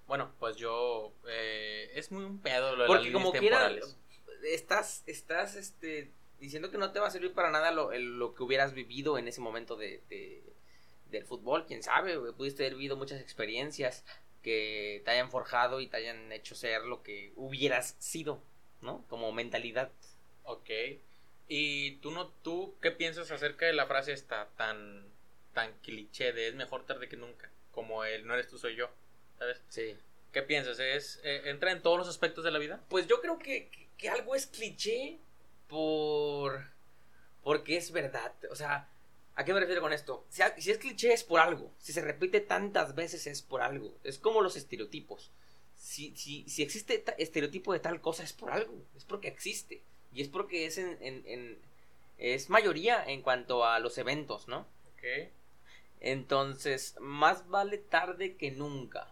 Bueno, 0.07 0.33
pues 0.39 0.57
yo... 0.57 1.13
eh, 1.27 1.91
es 1.95 2.11
muy 2.11 2.23
un 2.25 2.39
pedo 2.39 2.75
lo 2.75 2.83
de 2.83 2.87
Porque 2.87 3.05
las 3.05 3.13
como 3.13 3.31
quiera, 3.31 3.57
temporales. 3.69 3.97
estás, 4.43 5.03
estás, 5.05 5.55
este, 5.55 6.11
diciendo 6.39 6.69
que 6.71 6.77
no 6.77 6.91
te 6.91 6.99
va 6.99 7.07
a 7.07 7.11
servir 7.11 7.33
para 7.33 7.49
nada 7.51 7.71
lo, 7.71 7.91
el- 7.93 8.17
lo 8.19 8.33
que 8.35 8.43
hubieras 8.43 8.73
vivido 8.73 9.17
en 9.17 9.27
ese 9.27 9.41
momento 9.41 9.75
de, 9.75 10.01
de- 10.09 10.43
del 11.09 11.25
fútbol. 11.25 11.65
Quién 11.65 11.83
sabe. 11.83 12.17
Pudiste 12.33 12.63
haber 12.63 12.75
vivido 12.75 12.97
muchas 12.97 13.21
experiencias 13.21 14.03
que 14.43 15.01
te 15.05 15.11
hayan 15.11 15.29
forjado 15.31 15.79
y 15.81 15.87
te 15.87 15.97
hayan 15.97 16.31
hecho 16.31 16.55
ser 16.55 16.83
lo 16.83 17.03
que 17.03 17.31
hubieras 17.35 17.95
sido, 17.99 18.41
¿no? 18.81 19.05
Como 19.07 19.31
mentalidad. 19.31 19.91
Ok. 20.43 20.69
¿Y 21.47 21.97
tú 21.97 22.11
no, 22.11 22.29
tú 22.29 22.75
qué 22.81 22.91
piensas 22.91 23.29
acerca 23.31 23.65
de 23.65 23.73
la 23.73 23.85
frase 23.85 24.13
esta 24.13 24.49
tan, 24.55 25.05
tan 25.53 25.73
cliché 25.81 26.31
de 26.33 26.47
es 26.47 26.55
mejor 26.55 26.85
tarde 26.85 27.09
que 27.09 27.17
nunca? 27.17 27.51
Como 27.71 28.03
el 28.05 28.25
no 28.25 28.33
eres 28.33 28.47
tú, 28.47 28.57
soy 28.57 28.75
yo, 28.75 28.89
¿sabes? 29.41 29.61
Sí. 29.69 29.97
¿Qué 30.31 30.41
piensas? 30.43 30.79
¿Es, 30.79 31.19
eh, 31.23 31.41
¿Entra 31.45 31.71
en 31.71 31.81
todos 31.81 31.97
los 31.97 32.07
aspectos 32.07 32.43
de 32.43 32.51
la 32.51 32.59
vida? 32.59 32.79
Pues 32.89 33.07
yo 33.07 33.19
creo 33.21 33.39
que, 33.39 33.69
que- 33.69 33.87
que 33.97 34.09
algo 34.09 34.35
es 34.35 34.47
cliché 34.47 35.17
por... 35.67 36.63
porque 37.43 37.77
es 37.77 37.91
verdad. 37.91 38.33
O 38.51 38.55
sea, 38.55 38.87
¿a 39.35 39.43
qué 39.45 39.53
me 39.53 39.59
refiero 39.59 39.81
con 39.81 39.93
esto? 39.93 40.25
Si, 40.29 40.41
es 40.71 40.77
cliché 40.77 41.13
es 41.13 41.23
por 41.23 41.39
algo. 41.39 41.71
Si 41.79 41.93
se 41.93 42.01
repite 42.01 42.39
tantas 42.41 42.95
veces 42.95 43.27
es 43.27 43.41
por 43.41 43.61
algo. 43.61 43.93
Es 44.03 44.17
como 44.19 44.41
los 44.41 44.55
estereotipos. 44.55 45.31
Si, 45.75 46.15
si, 46.15 46.47
si 46.47 46.63
existe 46.63 47.03
estereotipo 47.17 47.73
de 47.73 47.79
tal 47.79 48.01
cosa 48.01 48.23
es 48.23 48.33
por 48.33 48.51
algo. 48.51 48.73
Es 48.95 49.05
porque 49.05 49.27
existe. 49.27 49.81
Y 50.13 50.21
es 50.21 50.27
porque 50.29 50.65
es 50.65 50.77
en, 50.77 50.97
en- 51.01 51.23
en- 51.25 51.59
es 52.19 52.49
mayoría 52.49 53.03
en 53.05 53.21
cuanto 53.23 53.65
a 53.65 53.79
los 53.79 53.97
eventos, 53.97 54.47
¿no? 54.47 54.67
Ok. 54.93 55.29
Entonces, 55.99 56.95
más 56.99 57.47
vale 57.49 57.77
tarde 57.79 58.35
que 58.35 58.51
nunca. 58.51 59.11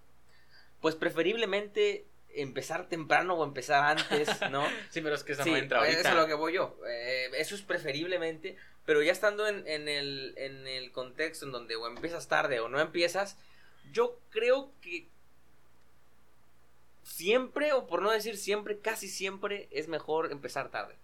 Pues 0.81 0.95
preferiblemente 0.95 2.05
empezar 2.33 2.87
temprano 2.87 3.33
o 3.35 3.43
empezar 3.43 3.97
antes, 3.97 4.29
¿no? 4.51 4.65
Sí, 4.89 5.01
pero 5.01 5.15
es 5.15 5.23
que 5.23 5.33
eso 5.33 5.43
Sí, 5.43 5.51
no 5.51 5.57
entra 5.57 5.79
eso 5.87 5.91
ahorita. 5.97 6.09
es 6.09 6.15
lo 6.15 6.27
que 6.27 6.33
voy 6.35 6.53
yo. 6.53 6.77
Eh, 6.87 7.29
eso 7.37 7.55
es 7.55 7.61
preferiblemente, 7.61 8.55
pero 8.85 9.01
ya 9.01 9.11
estando 9.11 9.47
en, 9.47 9.67
en 9.67 9.87
el, 9.87 10.33
en 10.37 10.67
el 10.67 10.91
contexto 10.91 11.45
en 11.45 11.51
donde 11.51 11.75
o 11.75 11.87
empiezas 11.87 12.27
tarde 12.27 12.59
o 12.59 12.69
no 12.69 12.79
empiezas, 12.79 13.37
yo 13.91 14.19
creo 14.29 14.71
que 14.81 15.07
siempre, 17.03 17.73
o 17.73 17.87
por 17.87 18.01
no 18.01 18.11
decir 18.11 18.37
siempre, 18.37 18.79
casi 18.79 19.07
siempre 19.07 19.67
es 19.71 19.87
mejor 19.87 20.31
empezar 20.31 20.69
tarde. 20.69 20.95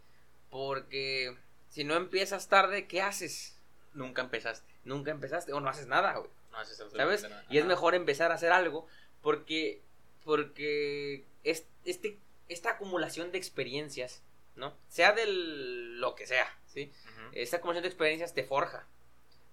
Porque 0.49 1.35
si 1.69 1.83
no 1.83 1.95
empiezas 1.95 2.47
tarde, 2.47 2.87
¿qué 2.87 3.01
haces? 3.01 3.57
Nunca 3.93 4.21
empezaste. 4.21 4.71
Nunca 4.83 5.11
empezaste 5.11 5.51
o 5.53 5.59
no 5.59 5.69
haces 5.69 5.87
nada, 5.87 6.13
güey. 6.13 6.29
No 6.51 6.59
haces 6.59 6.79
absolutamente 6.79 7.21
¿Sabes? 7.23 7.31
nada. 7.31 7.45
Y 7.49 7.57
es 7.57 7.65
mejor 7.65 7.95
empezar 7.95 8.31
a 8.31 8.35
hacer 8.35 8.51
algo 8.51 8.87
porque 9.25 9.81
porque 10.23 11.23
es, 11.43 11.65
este 11.83 12.19
esta 12.47 12.69
acumulación 12.69 13.31
de 13.31 13.39
experiencias, 13.39 14.21
¿no? 14.55 14.77
Sea 14.87 15.13
del 15.13 15.99
lo 15.99 16.13
que 16.13 16.27
sea, 16.27 16.55
¿sí? 16.67 16.91
Esta 17.33 17.57
acumulación 17.57 17.81
de 17.81 17.89
experiencias 17.89 18.35
te 18.35 18.43
forja, 18.43 18.87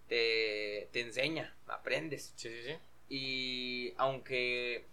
te, 0.09 0.91
te 0.93 1.01
enseña, 1.01 1.57
aprendes. 1.69 2.35
Sí, 2.37 2.51
sí, 2.51 2.63
sí. 2.67 2.77
Y 3.09 3.95
aunque 3.97 4.85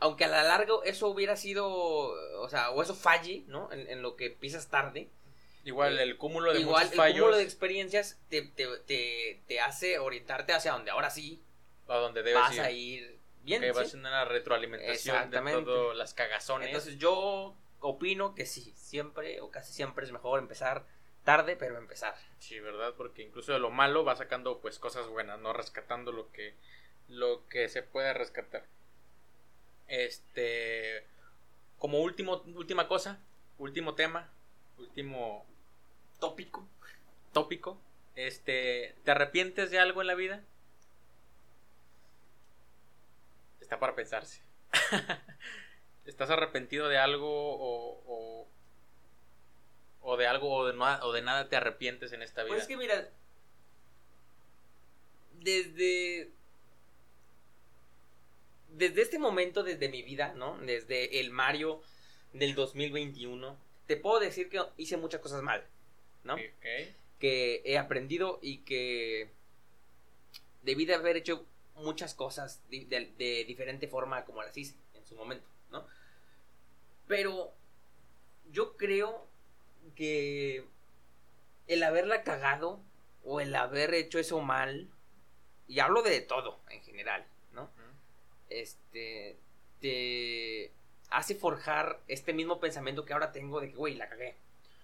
aunque 0.00 0.24
a 0.24 0.28
la 0.28 0.42
larga 0.42 0.74
eso 0.84 1.06
hubiera 1.06 1.36
sido, 1.36 1.68
o 1.68 2.48
sea, 2.48 2.70
o 2.70 2.82
eso 2.82 2.96
falle, 2.96 3.44
¿no? 3.46 3.70
En, 3.70 3.88
en 3.88 4.02
lo 4.02 4.16
que 4.16 4.26
empiezas 4.26 4.68
tarde, 4.68 5.08
Igual 5.64 5.96
Eh, 5.96 6.02
el 6.02 6.16
cúmulo 6.16 6.52
de 6.52 6.58
igual 6.58 6.86
muchos 6.86 6.90
el 6.90 6.96
fallos 6.96 7.18
cúmulo 7.20 7.36
de 7.36 7.44
experiencias 7.44 8.18
te, 8.28 8.42
te, 8.42 8.66
te, 8.78 9.40
te 9.46 9.60
hace 9.60 10.00
orientarte 10.00 10.52
hacia 10.52 10.72
donde 10.72 10.90
ahora 10.90 11.08
sí 11.08 11.40
a 11.94 11.98
donde 11.98 12.22
debes 12.22 12.40
vas 12.40 12.54
ir. 12.54 12.60
a 12.60 12.70
ir 12.70 13.18
bien. 13.42 13.60
que 13.60 13.72
va 13.72 13.82
a 13.82 13.84
¿sí? 13.84 13.90
ser 13.92 14.00
una 14.00 14.24
retroalimentación 14.24 15.30
de 15.30 15.62
todas 15.64 15.96
las 15.96 16.14
cagazones. 16.14 16.68
Entonces 16.68 16.98
yo 16.98 17.56
opino 17.80 18.34
que 18.34 18.46
sí, 18.46 18.72
siempre 18.76 19.40
o 19.40 19.50
casi 19.50 19.72
siempre 19.72 20.04
es 20.04 20.12
mejor 20.12 20.38
empezar 20.38 20.86
tarde, 21.24 21.56
pero 21.56 21.78
empezar. 21.78 22.14
Sí, 22.38 22.58
¿verdad? 22.60 22.94
Porque 22.96 23.22
incluso 23.22 23.52
de 23.52 23.58
lo 23.58 23.70
malo 23.70 24.04
va 24.04 24.16
sacando 24.16 24.60
pues 24.60 24.78
cosas 24.78 25.06
buenas, 25.08 25.38
no 25.40 25.52
rescatando 25.52 26.12
lo 26.12 26.30
que 26.32 26.54
lo 27.08 27.46
que 27.48 27.68
se 27.68 27.82
puede 27.82 28.12
rescatar. 28.14 28.64
Este 29.88 31.06
como 31.78 32.00
último 32.00 32.42
última 32.54 32.88
cosa, 32.88 33.20
último 33.58 33.94
tema, 33.94 34.30
último 34.78 35.46
Tópico. 36.20 36.64
tópico, 37.32 37.80
este, 38.14 38.94
¿te 39.04 39.10
arrepientes 39.10 39.70
de 39.72 39.80
algo 39.80 40.00
en 40.02 40.06
la 40.06 40.14
vida? 40.14 40.44
Está 43.72 43.80
para 43.80 43.94
pensarse. 43.94 44.42
¿Estás 46.04 46.28
arrepentido 46.28 46.88
de 46.90 46.98
algo 46.98 47.26
o, 47.56 48.02
o, 48.06 48.48
o 50.02 50.16
de 50.18 50.26
algo 50.26 50.52
o 50.54 50.66
de, 50.66 50.74
no- 50.74 50.98
o 51.06 51.12
de 51.14 51.22
nada 51.22 51.48
te 51.48 51.56
arrepientes 51.56 52.12
en 52.12 52.20
esta 52.20 52.42
vida? 52.42 52.50
Pues 52.52 52.62
es 52.64 52.68
que 52.68 52.76
mira, 52.76 53.08
desde 55.40 56.28
desde 58.68 59.00
este 59.00 59.18
momento, 59.18 59.62
desde 59.62 59.88
mi 59.88 60.02
vida, 60.02 60.34
¿no? 60.34 60.58
Desde 60.58 61.20
el 61.20 61.30
Mario 61.30 61.80
del 62.34 62.54
2021, 62.54 63.56
te 63.86 63.96
puedo 63.96 64.20
decir 64.20 64.50
que 64.50 64.60
hice 64.76 64.98
muchas 64.98 65.22
cosas 65.22 65.42
mal, 65.42 65.64
¿no? 66.24 66.36
Que 67.18 67.62
he 67.64 67.78
aprendido 67.78 68.38
y 68.42 68.58
que 68.58 69.30
debí 70.62 70.84
de 70.84 70.94
haber 70.94 71.16
hecho 71.16 71.46
muchas 71.76 72.14
cosas 72.14 72.60
de, 72.70 72.84
de- 72.86 73.12
de 73.18 73.44
diferente 73.44 73.88
forma 73.88 74.24
como 74.24 74.42
las 74.42 74.56
hice 74.56 74.76
en 74.94 75.04
su 75.06 75.14
momento, 75.16 75.46
¿no? 75.70 75.86
Pero 77.06 77.52
yo 78.50 78.76
creo 78.76 79.26
que 79.94 80.64
el 81.66 81.82
haberla 81.82 82.22
cagado 82.22 82.80
o 83.24 83.40
el 83.40 83.54
haber 83.54 83.94
hecho 83.94 84.18
eso 84.18 84.40
mal, 84.40 84.88
y 85.68 85.80
hablo 85.80 86.02
de 86.02 86.20
todo 86.20 86.58
en 86.70 86.82
general, 86.82 87.24
¿no? 87.52 87.70
Este, 88.50 89.36
te 89.80 90.72
hace 91.10 91.34
forjar 91.34 92.00
este 92.08 92.32
mismo 92.32 92.60
pensamiento 92.60 93.04
que 93.04 93.12
ahora 93.12 93.32
tengo 93.32 93.60
de 93.60 93.70
que, 93.70 93.76
güey, 93.76 93.94
la 93.94 94.08
cagué. 94.08 94.36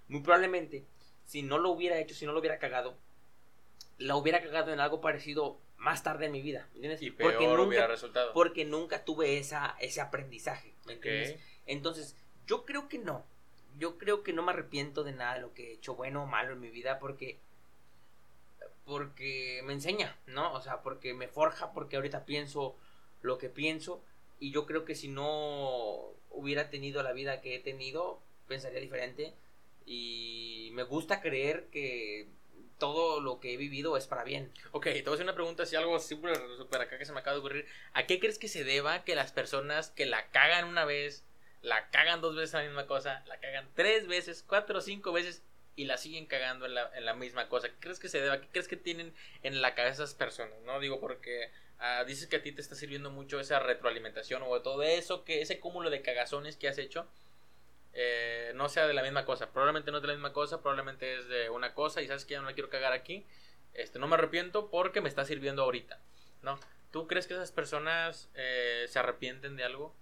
Muy 0.09 0.21
probablemente, 0.21 0.85
si 1.27 1.43
no 1.43 1.59
lo 1.59 1.71
hubiera 1.71 1.99
hecho, 1.99 2.15
si 2.15 2.27
no 2.27 2.33
lo 2.33 2.41
hubiera 2.41 2.59
cagado, 2.59 2.97
la 3.99 4.17
hubiera 4.17 4.41
cagado 4.43 4.73
en 4.73 4.81
algo 4.81 5.01
parecido 5.01 5.59
más 5.79 6.03
tarde 6.03 6.27
en 6.27 6.33
mi 6.33 6.43
vida, 6.43 6.69
¿me 6.73 6.77
¿entiendes? 6.77 7.03
Y 7.03 7.11
peor 7.13 7.33
porque, 7.33 7.47
nunca, 7.47 7.63
hubiera 7.63 7.87
resultado. 7.87 8.33
porque 8.33 8.65
nunca 8.65 9.05
tuve 9.05 9.39
esa, 9.39 9.77
ese 9.81 10.01
aprendizaje, 10.01 10.75
¿me 10.87 10.95
entiendes? 10.95 11.39
Entonces, 11.67 12.17
yo 12.47 12.65
creo 12.65 12.89
que 12.89 12.99
no. 12.99 13.25
Yo 13.79 13.97
creo 13.97 14.25
que 14.25 14.33
no 14.33 14.43
me 14.43 14.51
arrepiento 14.51 15.05
de 15.05 15.13
nada 15.13 15.35
de 15.35 15.41
lo 15.41 15.55
que 15.55 15.71
he 15.71 15.75
hecho, 15.75 15.95
bueno 15.95 16.25
o 16.25 16.27
malo 16.27 16.53
en 16.53 16.61
mi 16.61 16.71
vida, 16.71 16.99
porque. 16.99 17.39
Porque 18.85 19.61
me 19.65 19.75
enseña, 19.75 20.17
¿no? 20.27 20.53
O 20.55 20.61
sea, 20.63 20.83
porque 20.83 21.15
me 21.15 21.29
forja, 21.29 21.73
porque 21.73 21.97
ahorita 21.97 22.25
pienso 22.25 22.75
lo 23.21 23.39
que 23.39 23.51
pienso. 23.51 24.03
Y 24.41 24.51
yo 24.51 24.67
creo 24.67 24.85
que 24.85 24.95
si 24.95 25.09
no 25.09 26.11
hubiera 26.31 26.71
tenido 26.71 27.03
la 27.03 27.13
vida 27.13 27.41
que 27.41 27.55
he 27.55 27.59
tenido, 27.61 28.21
pensaría 28.49 28.81
diferente. 28.81 29.35
Y 29.85 30.71
me 30.73 30.83
gusta 30.83 31.21
creer 31.21 31.67
que 31.71 32.29
todo 32.79 33.21
lo 33.21 33.41
que 33.41 33.55
he 33.55 33.57
vivido 33.57 33.97
es 33.97 34.07
para 34.07 34.25
bien. 34.25 34.53
Ok, 34.73 34.85
te 34.85 35.03
voy 35.03 35.13
a 35.13 35.15
hacer 35.15 35.25
una 35.25 35.35
pregunta, 35.35 35.65
así 35.65 35.77
algo 35.77 35.99
súper 35.99 36.37
súper 36.57 36.81
acá 36.81 36.99
que 36.99 37.05
se 37.05 37.13
me 37.13 37.21
acaba 37.21 37.35
de 37.35 37.41
ocurrir. 37.41 37.67
¿A 37.93 38.07
qué 38.07 38.19
crees 38.19 38.39
que 38.39 38.49
se 38.49 38.65
deba 38.65 39.05
que 39.05 39.15
las 39.15 39.33
personas 39.33 39.91
que 39.91 40.07
la 40.07 40.29
cagan 40.31 40.65
una 40.65 40.85
vez, 40.85 41.25
la 41.63 41.91
cagan 41.91 42.21
dos 42.21 42.37
veces 42.37 42.55
la 42.55 42.63
misma 42.63 42.87
cosa, 42.87 43.25
la 43.27 43.39
cagan 43.41 43.69
tres 43.75 44.07
veces, 44.07 44.45
cuatro 44.47 44.79
o 44.79 44.83
cinco 44.83 45.13
veces 45.13 45.43
y 45.77 45.85
la 45.85 45.97
siguen 45.97 46.27
cagando 46.27 46.67
en 46.67 46.75
la, 46.75 46.91
en 46.95 47.05
la 47.05 47.15
misma 47.15 47.49
cosa? 47.49 47.69
¿Qué 47.69 47.77
crees 47.81 47.99
que 47.99 48.09
se 48.09 48.21
deba? 48.21 48.41
¿Qué 48.41 48.49
crees 48.49 48.69
que 48.69 48.77
tienen 48.77 49.15
en 49.43 49.61
la 49.61 49.75
cabeza 49.75 50.05
esas 50.05 50.15
personas? 50.15 50.59
No 50.63 50.81
digo 50.81 51.01
porque 51.01 51.51
ah, 51.79 52.05
dices 52.05 52.29
que 52.29 52.37
a 52.37 52.43
ti 52.43 52.53
te 52.53 52.61
está 52.61 52.75
sirviendo 52.75 53.11
mucho 53.11 53.41
esa 53.41 53.59
retroalimentación 53.59 54.43
o 54.45 54.63
todo 54.63 54.83
eso, 54.83 55.25
que 55.25 55.43
ese 55.43 55.61
cúmulo 55.61 55.91
de 55.91 56.03
cagazones 56.03 56.57
que 56.57 56.69
has 56.69 56.79
hecho. 56.79 57.09
Eh, 58.01 58.53
no 58.55 58.69
sea 58.69 58.87
de 58.87 58.95
la 58.95 59.03
misma 59.03 59.25
cosa, 59.25 59.51
probablemente 59.51 59.91
no 59.91 59.97
es 59.97 60.03
de 60.03 60.07
la 60.09 60.15
misma 60.15 60.33
cosa, 60.33 60.61
probablemente 60.63 61.17
es 61.19 61.27
de 61.27 61.51
una 61.51 61.75
cosa 61.75 62.01
y 62.01 62.07
sabes 62.07 62.25
que 62.25 62.35
ya 62.35 62.41
no 62.41 62.47
la 62.47 62.53
quiero 62.55 62.71
cagar 62.71 62.93
aquí, 62.93 63.27
este, 63.75 63.99
no 63.99 64.07
me 64.07 64.15
arrepiento 64.15 64.71
porque 64.71 65.01
me 65.01 65.09
está 65.09 65.25
sirviendo 65.25 65.63
ahorita, 65.65 65.99
¿no? 66.43 66.61
¿Tú 66.93 67.09
crees 67.09 67.27
que 67.27 67.35
esas 67.35 67.51
personas 67.51 68.29
eh, 68.35 68.87
se 68.89 68.99
arrepienten 69.01 69.57
de 69.57 69.65
algo? 69.65 69.95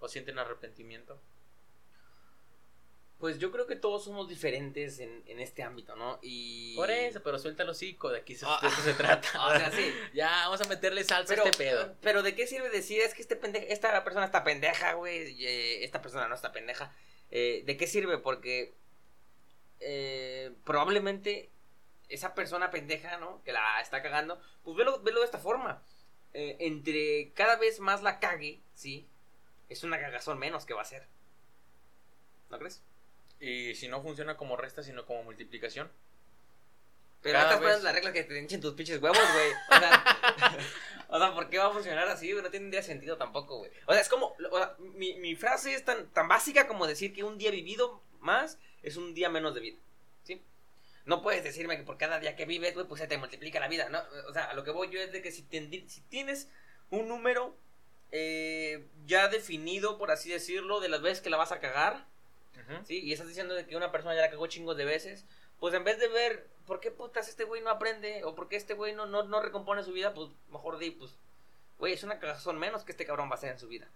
¿O 0.00 0.08
sienten 0.08 0.38
arrepentimiento? 0.40 1.20
Pues 3.18 3.38
yo 3.38 3.52
creo 3.52 3.66
que 3.66 3.76
todos 3.76 4.04
somos 4.04 4.28
diferentes 4.28 4.98
en, 4.98 5.22
en 5.26 5.40
este 5.40 5.62
ámbito, 5.62 5.94
¿no? 5.94 6.18
Y. 6.22 6.74
Por 6.74 6.90
eso, 6.90 7.22
pero 7.22 7.38
suelta 7.38 7.64
el 7.64 7.68
hocico, 7.68 8.08
de 8.08 8.18
aquí 8.20 8.34
se, 8.34 8.46
Ah. 8.48 8.58
de 8.62 8.68
esto 8.68 8.80
se 8.82 8.94
trata. 8.94 9.28
O 9.46 9.50
sea, 9.58 9.70
sí. 9.70 9.94
Ya, 10.14 10.30
vamos 10.46 10.62
a 10.62 10.64
meterle 10.64 11.04
salsa 11.04 11.28
Pero, 11.34 11.44
a 11.44 11.50
este 11.50 11.64
pedo. 11.64 11.94
pero 12.00 12.22
¿de 12.22 12.34
qué 12.34 12.46
sirve 12.46 12.70
decir 12.70 13.02
es 13.02 13.12
que 13.12 13.20
este 13.20 13.36
pendeja, 13.36 13.66
esta 13.66 14.02
persona 14.04 14.24
está 14.24 14.42
pendeja, 14.42 14.94
güey? 14.94 15.44
eh, 15.44 15.84
esta 15.84 16.00
persona 16.00 16.28
no 16.28 16.34
está 16.34 16.50
pendeja. 16.50 16.94
Eh, 17.30 17.62
¿De 17.64 17.76
qué 17.76 17.86
sirve? 17.86 18.18
Porque 18.18 18.74
eh, 19.80 20.52
probablemente 20.64 21.50
esa 22.08 22.34
persona 22.34 22.70
pendeja, 22.70 23.18
¿no? 23.18 23.42
Que 23.44 23.52
la 23.52 23.80
está 23.80 24.02
cagando, 24.02 24.40
pues 24.64 24.76
velo, 24.76 24.98
de 24.98 25.24
esta 25.24 25.38
forma. 25.38 25.82
Eh, 26.34 26.56
entre 26.60 27.32
cada 27.34 27.56
vez 27.56 27.80
más 27.80 28.02
la 28.02 28.20
cague, 28.20 28.60
¿sí? 28.74 29.08
Es 29.68 29.84
una 29.84 29.98
cagazón 30.00 30.38
menos 30.38 30.66
que 30.66 30.74
va 30.74 30.82
a 30.82 30.86
ser. 30.86 31.06
¿No 32.50 32.58
crees? 32.58 32.82
Y 33.38 33.74
si 33.76 33.88
no 33.88 34.02
funciona 34.02 34.36
como 34.36 34.56
resta, 34.56 34.82
sino 34.82 35.06
como 35.06 35.22
multiplicación. 35.22 35.90
Pero 37.22 37.38
estas 37.38 37.60
vez- 37.60 37.74
son 37.76 37.84
las 37.84 37.94
reglas 37.94 38.12
que 38.12 38.24
te 38.24 38.38
hinchen 38.38 38.60
tus 38.60 38.74
pinches 38.74 39.00
huevos, 39.00 39.18
güey. 39.18 39.52
O 39.52 39.78
sea, 39.78 40.58
o 41.08 41.18
sea, 41.18 41.34
¿por 41.34 41.48
qué 41.50 41.58
va 41.58 41.66
a 41.66 41.72
funcionar 41.72 42.08
así, 42.08 42.32
güey? 42.32 42.42
No 42.42 42.50
tendría 42.50 42.82
sentido 42.82 43.16
tampoco, 43.16 43.58
güey. 43.58 43.70
O 43.86 43.92
sea, 43.92 44.00
es 44.00 44.08
como. 44.08 44.34
o 44.50 44.58
sea, 44.58 44.74
mi, 44.78 45.14
mi 45.14 45.34
frase 45.36 45.74
es 45.74 45.84
tan, 45.84 46.08
tan 46.10 46.28
básica 46.28 46.66
como 46.66 46.86
decir 46.86 47.12
que 47.12 47.24
un 47.24 47.36
día 47.38 47.50
vivido 47.50 48.02
más 48.20 48.58
es 48.82 48.96
un 48.96 49.14
día 49.14 49.28
menos 49.28 49.54
de 49.54 49.60
vida. 49.60 49.78
¿Sí? 50.24 50.42
No 51.04 51.22
puedes 51.22 51.44
decirme 51.44 51.76
que 51.76 51.82
por 51.82 51.98
cada 51.98 52.20
día 52.20 52.36
que 52.36 52.46
vives, 52.46 52.74
güey, 52.74 52.86
pues 52.86 53.00
se 53.00 53.06
te 53.06 53.18
multiplica 53.18 53.60
la 53.60 53.68
vida, 53.68 53.88
¿no? 53.88 54.00
O 54.28 54.32
sea, 54.32 54.44
a 54.44 54.54
lo 54.54 54.64
que 54.64 54.70
voy 54.70 54.90
yo 54.90 55.00
es 55.00 55.12
de 55.12 55.22
que 55.22 55.32
si, 55.32 55.42
tienes 55.42 56.48
un 56.90 57.08
número 57.08 57.56
eh, 58.12 58.86
ya 59.06 59.28
definido, 59.28 59.98
por 59.98 60.10
así 60.10 60.30
decirlo, 60.30 60.80
de 60.80 60.88
las 60.88 61.02
veces 61.02 61.20
que 61.20 61.30
la 61.30 61.36
vas 61.36 61.52
a 61.52 61.60
cagar. 61.60 62.06
¿sí? 62.84 63.00
Y 63.00 63.12
estás 63.12 63.28
diciendo 63.28 63.54
de 63.54 63.66
que 63.66 63.76
una 63.76 63.90
persona 63.90 64.14
ya 64.14 64.20
la 64.20 64.30
cagó 64.30 64.46
chingos 64.46 64.76
de 64.76 64.84
veces, 64.84 65.24
pues 65.60 65.74
en 65.74 65.84
vez 65.84 65.98
de 65.98 66.08
ver 66.08 66.48
por 66.66 66.80
qué 66.80 66.90
putas 66.90 67.28
este 67.28 67.44
güey 67.44 67.62
no 67.62 67.70
aprende 67.70 68.24
o 68.24 68.34
por 68.34 68.48
qué 68.48 68.56
este 68.56 68.74
güey 68.74 68.94
no, 68.94 69.06
no, 69.06 69.22
no 69.24 69.40
recompone 69.40 69.82
su 69.84 69.92
vida, 69.92 70.14
pues 70.14 70.28
mejor 70.50 70.78
di, 70.78 70.90
pues, 70.90 71.16
güey, 71.78 71.92
es 71.92 72.02
una 72.02 72.18
cagazón 72.18 72.58
menos 72.58 72.84
que 72.84 72.92
este 72.92 73.04
cabrón 73.06 73.28
va 73.28 73.32
a 73.32 73.38
hacer 73.38 73.50
en 73.52 73.58
su 73.58 73.68
vida. 73.68 73.88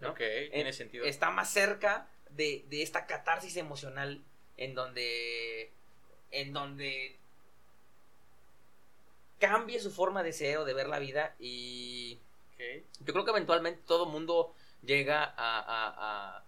¿no? 0.00 0.10
Ok, 0.10 0.20
tiene 0.52 0.72
sentido. 0.72 1.04
Está 1.04 1.30
más 1.30 1.50
cerca 1.50 2.08
de, 2.30 2.64
de 2.68 2.82
esta 2.82 3.06
catarsis 3.06 3.56
emocional 3.56 4.22
en 4.56 4.74
donde, 4.74 5.70
en 6.30 6.52
donde 6.52 7.16
cambie 9.38 9.80
su 9.80 9.90
forma 9.90 10.22
de 10.22 10.32
ser 10.32 10.58
o 10.58 10.64
de 10.64 10.74
ver 10.74 10.88
la 10.88 10.98
vida 10.98 11.34
y 11.38 12.18
yo 13.00 13.12
creo 13.12 13.24
que 13.24 13.32
eventualmente 13.32 13.82
todo 13.86 14.06
mundo 14.06 14.54
llega 14.82 15.24
a, 15.24 15.32
a, 15.36 15.88
a, 15.88 16.44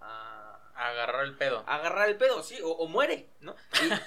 a- 0.00 0.41
Agarrar 0.90 1.24
el 1.24 1.34
pedo. 1.36 1.64
agarrar 1.66 2.08
el 2.08 2.16
pedo, 2.16 2.42
sí, 2.42 2.58
o, 2.62 2.68
o 2.70 2.86
muere, 2.88 3.26
¿no? 3.40 3.54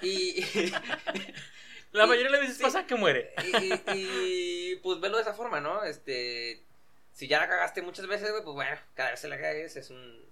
Y, 0.01 0.07
y, 0.41 0.73
La 1.91 2.05
mayoría 2.07 2.25
de 2.25 2.31
las 2.31 2.41
veces 2.41 2.57
sí. 2.57 2.63
pasa 2.63 2.85
que 2.85 2.95
muere. 2.95 3.33
y, 3.43 3.73
y- 3.91 4.71
y, 4.71 4.75
pues 4.77 4.99
velo 4.99 5.15
de 5.17 5.21
esa 5.23 5.33
forma, 5.33 5.61
¿no? 5.61 5.83
Este, 5.85 6.61
si 7.13 7.27
ya 7.27 7.39
la 7.39 7.47
cagaste 7.47 7.81
muchas 7.81 8.07
veces, 8.07 8.31
güey, 8.31 8.43
pues 8.43 8.53
bueno, 8.55 8.77
cada 8.95 9.11
vez 9.11 9.21
que 9.21 9.27
la 9.29 9.39
cagues 9.39 9.75
es 9.77 9.89
un, 9.91 10.25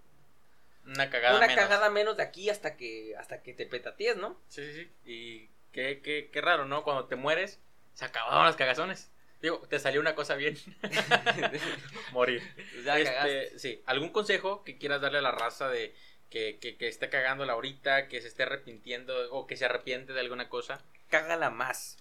Una 0.86 1.10
cagada 1.10 1.38
una 1.38 1.48
menos. 1.48 1.64
cagada 1.64 1.90
menos 1.90 2.18
de 2.18 2.24
aquí 2.24 2.50
hasta 2.50 2.76
que 2.76 3.16
hasta 3.18 3.42
que 3.42 3.54
te 3.54 3.66
petatíes, 3.66 4.18
¿no? 4.18 4.38
Sí, 4.50 4.62
sí, 4.66 4.74
sí. 4.84 4.92
Y 5.10 5.50
qué, 5.72 6.02
qué, 6.04 6.30
qué 6.34 6.42
raro, 6.42 6.66
¿no? 6.66 6.84
Cuando 6.84 7.06
te 7.06 7.16
mueres, 7.16 7.60
se 7.94 8.04
acabaron 8.04 8.44
las 8.46 8.58
cagazones. 8.58 9.10
Digo, 9.42 9.60
te 9.70 9.80
salió 9.80 10.02
una 10.02 10.16
cosa 10.16 10.36
bien. 10.36 10.58
Morir. 12.12 12.42
Pues 12.56 12.84
ya 12.86 13.02
cagaste. 13.04 13.44
Este, 13.44 13.60
sí, 13.60 13.82
¿algún 13.86 14.10
consejo 14.10 14.64
que 14.64 14.78
quieras 14.78 15.02
darle 15.02 15.20
a 15.20 15.22
la 15.22 15.32
raza 15.32 15.70
de 15.70 15.94
que, 16.34 16.58
que, 16.58 16.76
que 16.78 16.88
esté 16.88 17.10
cagándola 17.10 17.54
ahorita, 17.54 18.08
que 18.08 18.20
se 18.20 18.28
esté 18.28 18.42
arrepintiendo 18.42 19.32
o 19.32 19.46
que 19.46 19.56
se 19.56 19.66
arrepiente 19.66 20.14
de 20.14 20.20
alguna 20.20 20.50
cosa? 20.50 20.82
Cágala 21.10 21.52
más, 21.52 21.98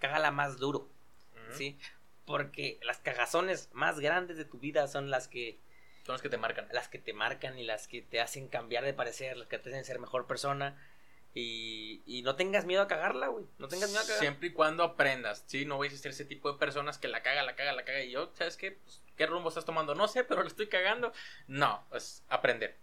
cágala 0.00 0.30
más 0.30 0.56
duro. 0.58 0.88
¿sí? 1.52 1.78
Porque 2.24 2.80
las 2.82 2.98
cagazones 2.98 3.68
más 3.72 4.00
grandes 4.00 4.38
de 4.38 4.46
tu 4.46 4.58
vida 4.58 4.88
son 4.88 5.10
las 5.10 5.28
que 5.28 5.58
Son 6.06 6.14
los 6.14 6.22
que 6.22 6.30
te 6.30 6.38
marcan. 6.38 6.66
las 6.72 6.88
que 6.88 6.98
te 6.98 7.12
marcan 7.12 7.58
y 7.58 7.64
las 7.64 7.86
que 7.86 8.00
te 8.00 8.22
hacen 8.22 8.48
cambiar 8.48 8.84
de 8.84 8.94
parecer, 8.94 9.36
las 9.36 9.48
que 9.48 9.58
te 9.58 9.68
hacen 9.68 9.84
ser 9.84 9.98
mejor 9.98 10.26
persona. 10.26 10.82
Y, 11.34 12.00
y 12.06 12.22
no 12.22 12.36
tengas 12.36 12.64
miedo 12.64 12.80
a 12.80 12.88
cagarla, 12.88 13.26
güey. 13.26 13.44
No 13.58 13.68
tengas 13.68 13.90
miedo 13.90 14.00
a 14.00 14.04
cagarla. 14.04 14.20
Siempre 14.20 14.48
y 14.48 14.52
cuando 14.52 14.82
aprendas, 14.82 15.44
¿sí? 15.46 15.66
No 15.66 15.76
vais 15.78 15.92
a 15.92 15.98
ser 15.98 16.12
ese 16.12 16.24
tipo 16.24 16.50
de 16.50 16.58
personas 16.58 16.96
que 16.96 17.08
la 17.08 17.22
caga, 17.22 17.42
la 17.42 17.54
caga, 17.54 17.72
la 17.72 17.84
caga. 17.84 18.02
Y 18.02 18.12
yo, 18.12 18.32
¿sabes 18.34 18.56
qué? 18.56 18.72
Pues, 18.72 19.02
¿Qué 19.16 19.26
rumbo 19.26 19.50
estás 19.50 19.66
tomando? 19.66 19.94
No 19.94 20.08
sé, 20.08 20.24
pero 20.24 20.40
lo 20.42 20.48
estoy 20.48 20.68
cagando. 20.68 21.12
No, 21.46 21.84
es 21.92 22.24
aprender. 22.28 22.78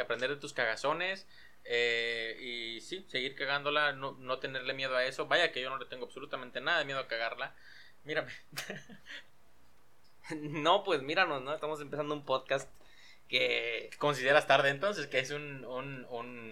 Aprender 0.00 0.30
de 0.30 0.36
tus 0.36 0.52
cagazones. 0.52 1.26
eh, 1.64 2.36
y 2.40 2.80
sí, 2.80 3.04
seguir 3.08 3.34
cagándola, 3.36 3.92
no, 3.92 4.12
no 4.12 4.38
tenerle 4.38 4.74
miedo 4.74 4.96
a 4.96 5.04
eso. 5.04 5.26
Vaya 5.26 5.52
que 5.52 5.62
yo 5.62 5.70
no 5.70 5.78
le 5.78 5.86
tengo 5.86 6.06
absolutamente 6.06 6.60
nada 6.60 6.80
de 6.80 6.84
miedo 6.84 7.00
a 7.00 7.08
cagarla. 7.08 7.54
Mírame. 8.04 8.32
No, 10.30 10.84
pues 10.84 11.02
míranos, 11.02 11.42
¿no? 11.42 11.52
Estamos 11.54 11.80
empezando 11.80 12.14
un 12.14 12.24
podcast 12.24 12.70
que... 13.28 13.90
¿Consideras 13.98 14.46
tarde 14.46 14.70
entonces? 14.70 15.06
Que 15.06 15.18
es 15.18 15.30
un, 15.30 15.64
un, 15.64 16.06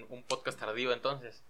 un, 0.08 0.22
podcast 0.24 0.58
tardío 0.58 0.92
entonces. 0.92 1.42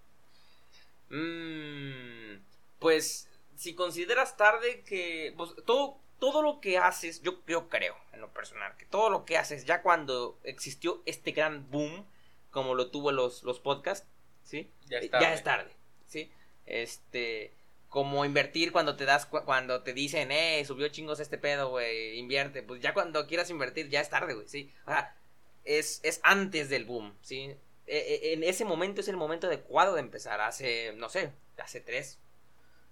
mm, 1.09 2.43
pues 2.79 3.29
si 3.57 3.75
consideras 3.75 4.37
tarde 4.37 4.83
que... 4.85 5.35
Pues, 5.37 5.55
todo, 5.67 5.99
todo 6.21 6.43
lo 6.43 6.61
que 6.61 6.79
haces, 6.79 7.23
yo, 7.23 7.41
yo 7.49 7.69
creo, 7.69 7.97
en 8.13 8.21
lo 8.21 8.33
personal, 8.33 8.77
que 8.77 8.87
todo 8.87 9.11
lo 9.11 9.25
que 9.25 9.39
haces 9.39 9.65
ya 9.65 9.83
cuando 9.83 10.39
existió 10.45 11.03
este 11.07 11.33
gran 11.33 11.69
boom, 11.71 12.07
como 12.51 12.75
lo 12.77 12.91
tuvo 12.91 13.11
los, 13.13 13.43
los 13.43 13.59
podcasts, 13.61 14.07
¿sí? 14.45 14.71
Ya 14.89 14.99
Eh, 14.99 15.05
es 15.07 15.11
tarde. 15.11 15.25
Ya 15.27 15.35
es 15.35 15.43
tarde, 15.45 15.71
¿sí? 16.07 16.31
Este, 16.67 17.53
como 17.89 18.25
invertir 18.25 18.73
cuando 18.73 18.97
te 18.97 19.05
das, 19.05 19.27
cu- 19.27 19.45
cuando 19.45 19.83
te 19.83 19.93
dicen, 19.93 20.31
eh, 20.31 20.65
subió 20.65 20.89
chingos 20.89 21.21
este 21.21 21.39
pedo, 21.39 21.71
güey, 21.71 22.19
invierte. 22.19 22.63
Pues 22.63 22.81
ya 22.81 22.95
cuando 22.95 23.27
quieras 23.27 23.51
invertir 23.51 23.89
ya 23.89 24.01
es 24.01 24.11
tarde, 24.11 24.35
güey, 24.35 24.49
sí. 24.49 24.73
O 24.87 24.91
sea, 24.91 25.17
es, 25.65 26.01
es 26.05 26.21
antes 26.23 26.69
del 26.69 26.85
boom, 26.85 27.17
¿sí? 27.23 27.57
E- 27.87 27.99
e- 27.99 28.33
en 28.35 28.45
ese 28.45 28.65
momento 28.65 29.01
es 29.01 29.09
el 29.09 29.17
momento 29.17 29.49
adecuado 29.49 29.95
de 29.95 30.01
empezar. 30.01 30.41
Hace, 30.41 30.93
no 30.97 31.09
sé, 31.09 31.33
hace 31.59 31.81
tres, 31.81 32.19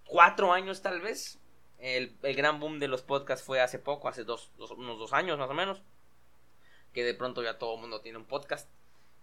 cuatro 0.04 0.52
años 0.52 0.82
tal 0.82 1.00
vez. 1.00 1.38
El, 1.78 2.16
el 2.22 2.34
gran 2.34 2.58
boom 2.60 2.78
de 2.80 2.88
los 2.88 3.02
podcasts 3.02 3.44
fue 3.46 3.60
hace 3.60 3.78
poco, 3.78 4.08
hace 4.08 4.24
dos, 4.24 4.50
dos- 4.56 4.72
unos 4.72 4.98
dos 4.98 5.12
años 5.12 5.38
más 5.38 5.48
o 5.50 5.54
menos. 5.54 5.80
Que 6.92 7.04
de 7.04 7.14
pronto 7.14 7.42
ya 7.42 7.58
todo 7.58 7.74
el 7.74 7.80
mundo 7.80 8.00
tiene 8.00 8.18
un 8.18 8.24
podcast. 8.26 8.68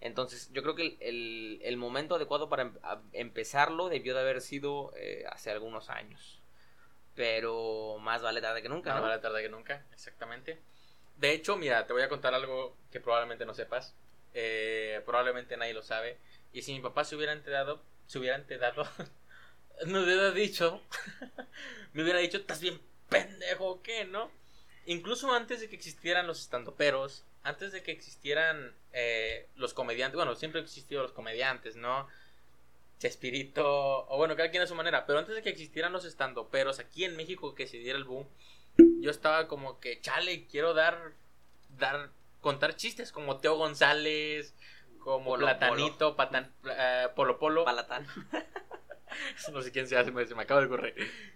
Entonces, 0.01 0.49
yo 0.53 0.61
creo 0.61 0.75
que 0.75 0.85
el, 0.85 0.97
el- 1.01 1.59
el 1.63 1.77
momento 1.77 2.15
adecuado 2.15 2.47
para 2.49 2.63
em- 2.63 2.77
empezarlo 3.13 3.89
debió 3.89 4.13
de 4.13 4.21
haber 4.21 4.41
sido 4.41 4.93
eh, 4.95 5.25
hace 5.29 5.51
algunos 5.51 5.89
años. 5.89 6.41
Pero 7.15 7.97
más 8.01 8.21
vale 8.21 8.41
tarde 8.41 8.61
que 8.61 8.69
nunca, 8.69 8.91
Más 8.91 9.01
¿no? 9.01 9.07
vale 9.07 9.21
tarde 9.21 9.41
que 9.41 9.49
nunca, 9.49 9.85
exactamente. 9.93 10.59
De 11.17 11.31
hecho, 11.31 11.55
mira, 11.55 11.87
te 11.87 11.93
voy 11.93 12.01
a 12.01 12.09
contar 12.09 12.33
algo 12.33 12.75
que 12.91 12.99
probablemente 12.99 13.45
no 13.45 13.53
sepas. 13.53 13.95
Eh, 14.33 15.01
probablemente 15.05 15.55
nadie 15.55 15.73
lo 15.73 15.81
sabe. 15.81 16.17
Y 16.51 16.61
si 16.63 16.73
mi 16.73 16.81
papá 16.81 17.05
se 17.05 17.15
hubiera 17.15 17.31
enterado, 17.31 17.81
se 18.05 18.19
hubiera 18.19 18.35
enterado, 18.35 18.83
me 19.85 20.03
hubiera 20.03 20.31
dicho, 20.31 20.81
me 21.93 22.03
hubiera 22.03 22.19
dicho, 22.19 22.37
estás 22.37 22.61
bien 22.61 22.79
pendejo, 23.09 23.65
¿o 23.67 23.81
¿qué, 23.81 24.05
no? 24.05 24.31
Incluso 24.85 25.31
antes 25.33 25.61
de 25.61 25.69
que 25.69 25.75
existieran 25.75 26.27
los 26.27 26.39
estandoperos, 26.41 27.23
antes 27.43 27.71
de 27.71 27.83
que 27.83 27.91
existieran 27.91 28.73
eh, 28.93 29.47
los 29.55 29.73
comediantes, 29.73 30.15
bueno, 30.15 30.35
siempre 30.35 30.59
han 30.59 30.65
existido 30.65 31.01
los 31.01 31.11
comediantes, 31.11 31.75
¿no? 31.75 32.07
Chespirito, 32.99 34.07
o 34.07 34.17
bueno, 34.17 34.35
cada 34.35 34.49
quien 34.51 34.63
a 34.63 34.67
su 34.67 34.75
manera, 34.75 35.05
pero 35.05 35.19
antes 35.19 35.35
de 35.35 35.41
que 35.43 35.49
existieran 35.49 35.91
los 35.91 36.05
estandoperos 36.05 36.79
aquí 36.79 37.03
en 37.03 37.15
México 37.17 37.53
que 37.53 37.67
se 37.67 37.77
diera 37.77 37.97
el 37.97 38.05
boom, 38.05 38.25
yo 39.01 39.11
estaba 39.11 39.47
como 39.47 39.79
que, 39.79 39.99
chale, 40.01 40.47
quiero 40.47 40.73
dar, 40.73 41.11
dar, 41.77 42.09
contar 42.41 42.75
chistes 42.75 43.11
como 43.11 43.37
Teo 43.39 43.55
González, 43.57 44.53
como 45.03 45.31
Polo 45.31 45.45
Platanito, 45.45 46.15
Patan- 46.15 46.51
eh, 46.69 47.09
Polo 47.15 47.37
Polo, 47.37 47.65
Palatán. 47.65 48.07
no 49.51 49.61
sé 49.61 49.71
quién 49.71 49.87
sea, 49.87 50.03
se 50.03 50.11
me, 50.11 50.25
se 50.25 50.35
me 50.35 50.43
acaba 50.43 50.61
de 50.61 50.67
correr. 50.67 50.95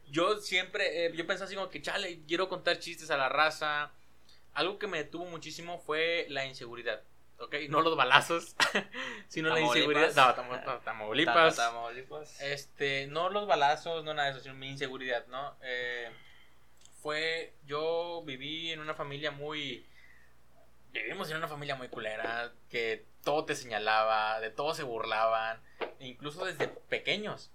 Yo 0.09 0.37
siempre, 0.37 1.05
eh, 1.05 1.11
yo 1.15 1.25
pensaba 1.27 1.45
así 1.45 1.55
como 1.55 1.69
que, 1.69 1.81
chale, 1.81 2.21
quiero 2.27 2.49
contar 2.49 2.79
chistes 2.79 3.09
a 3.11 3.17
la 3.17 3.29
raza. 3.29 3.91
Algo 4.53 4.79
que 4.79 4.87
me 4.87 4.97
detuvo 4.97 5.25
muchísimo 5.25 5.79
fue 5.79 6.25
la 6.29 6.45
inseguridad, 6.45 7.03
¿ok? 7.37 7.55
No 7.69 7.81
los 7.81 7.95
balazos, 7.95 8.55
sino 9.27 9.49
la 9.49 9.59
inseguridad. 9.61 10.07
No, 10.15 10.35
Tamo- 10.35 10.79
Tamaulipas. 10.83 11.55
Tamaulipas. 11.55 12.41
Este, 12.41 13.07
no 13.07 13.29
los 13.29 13.47
balazos, 13.47 14.03
no 14.03 14.13
nada 14.13 14.29
de 14.29 14.33
eso, 14.35 14.43
sino 14.43 14.55
mi 14.55 14.69
inseguridad, 14.69 15.27
¿no? 15.27 15.55
Eh, 15.61 16.09
fue, 17.01 17.53
yo 17.65 18.23
viví 18.25 18.71
en 18.71 18.79
una 18.79 18.93
familia 18.95 19.31
muy, 19.31 19.85
vivimos 20.91 21.29
en 21.29 21.37
una 21.37 21.47
familia 21.47 21.75
muy 21.75 21.87
culera, 21.87 22.51
que 22.69 23.05
todo 23.23 23.45
te 23.45 23.55
señalaba, 23.55 24.39
de 24.41 24.49
todo 24.49 24.73
se 24.73 24.83
burlaban, 24.83 25.61
incluso 25.99 26.43
desde 26.43 26.67
pequeños. 26.67 27.51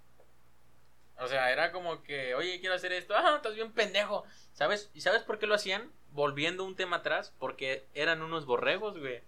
O 1.17 1.27
sea, 1.27 1.51
era 1.51 1.71
como 1.71 2.03
que, 2.03 2.35
oye, 2.35 2.59
quiero 2.59 2.75
hacer 2.75 2.91
esto, 2.91 3.15
ah, 3.15 3.35
estás 3.37 3.55
bien 3.55 3.71
pendejo, 3.71 4.25
¿sabes? 4.53 4.89
¿Y 4.93 5.01
sabes 5.01 5.23
por 5.23 5.39
qué 5.39 5.47
lo 5.47 5.55
hacían? 5.55 5.91
Volviendo 6.11 6.63
un 6.63 6.75
tema 6.75 6.97
atrás, 6.97 7.33
porque 7.39 7.85
eran 7.93 8.21
unos 8.21 8.45
borregos, 8.45 8.99
güey. 8.99 9.21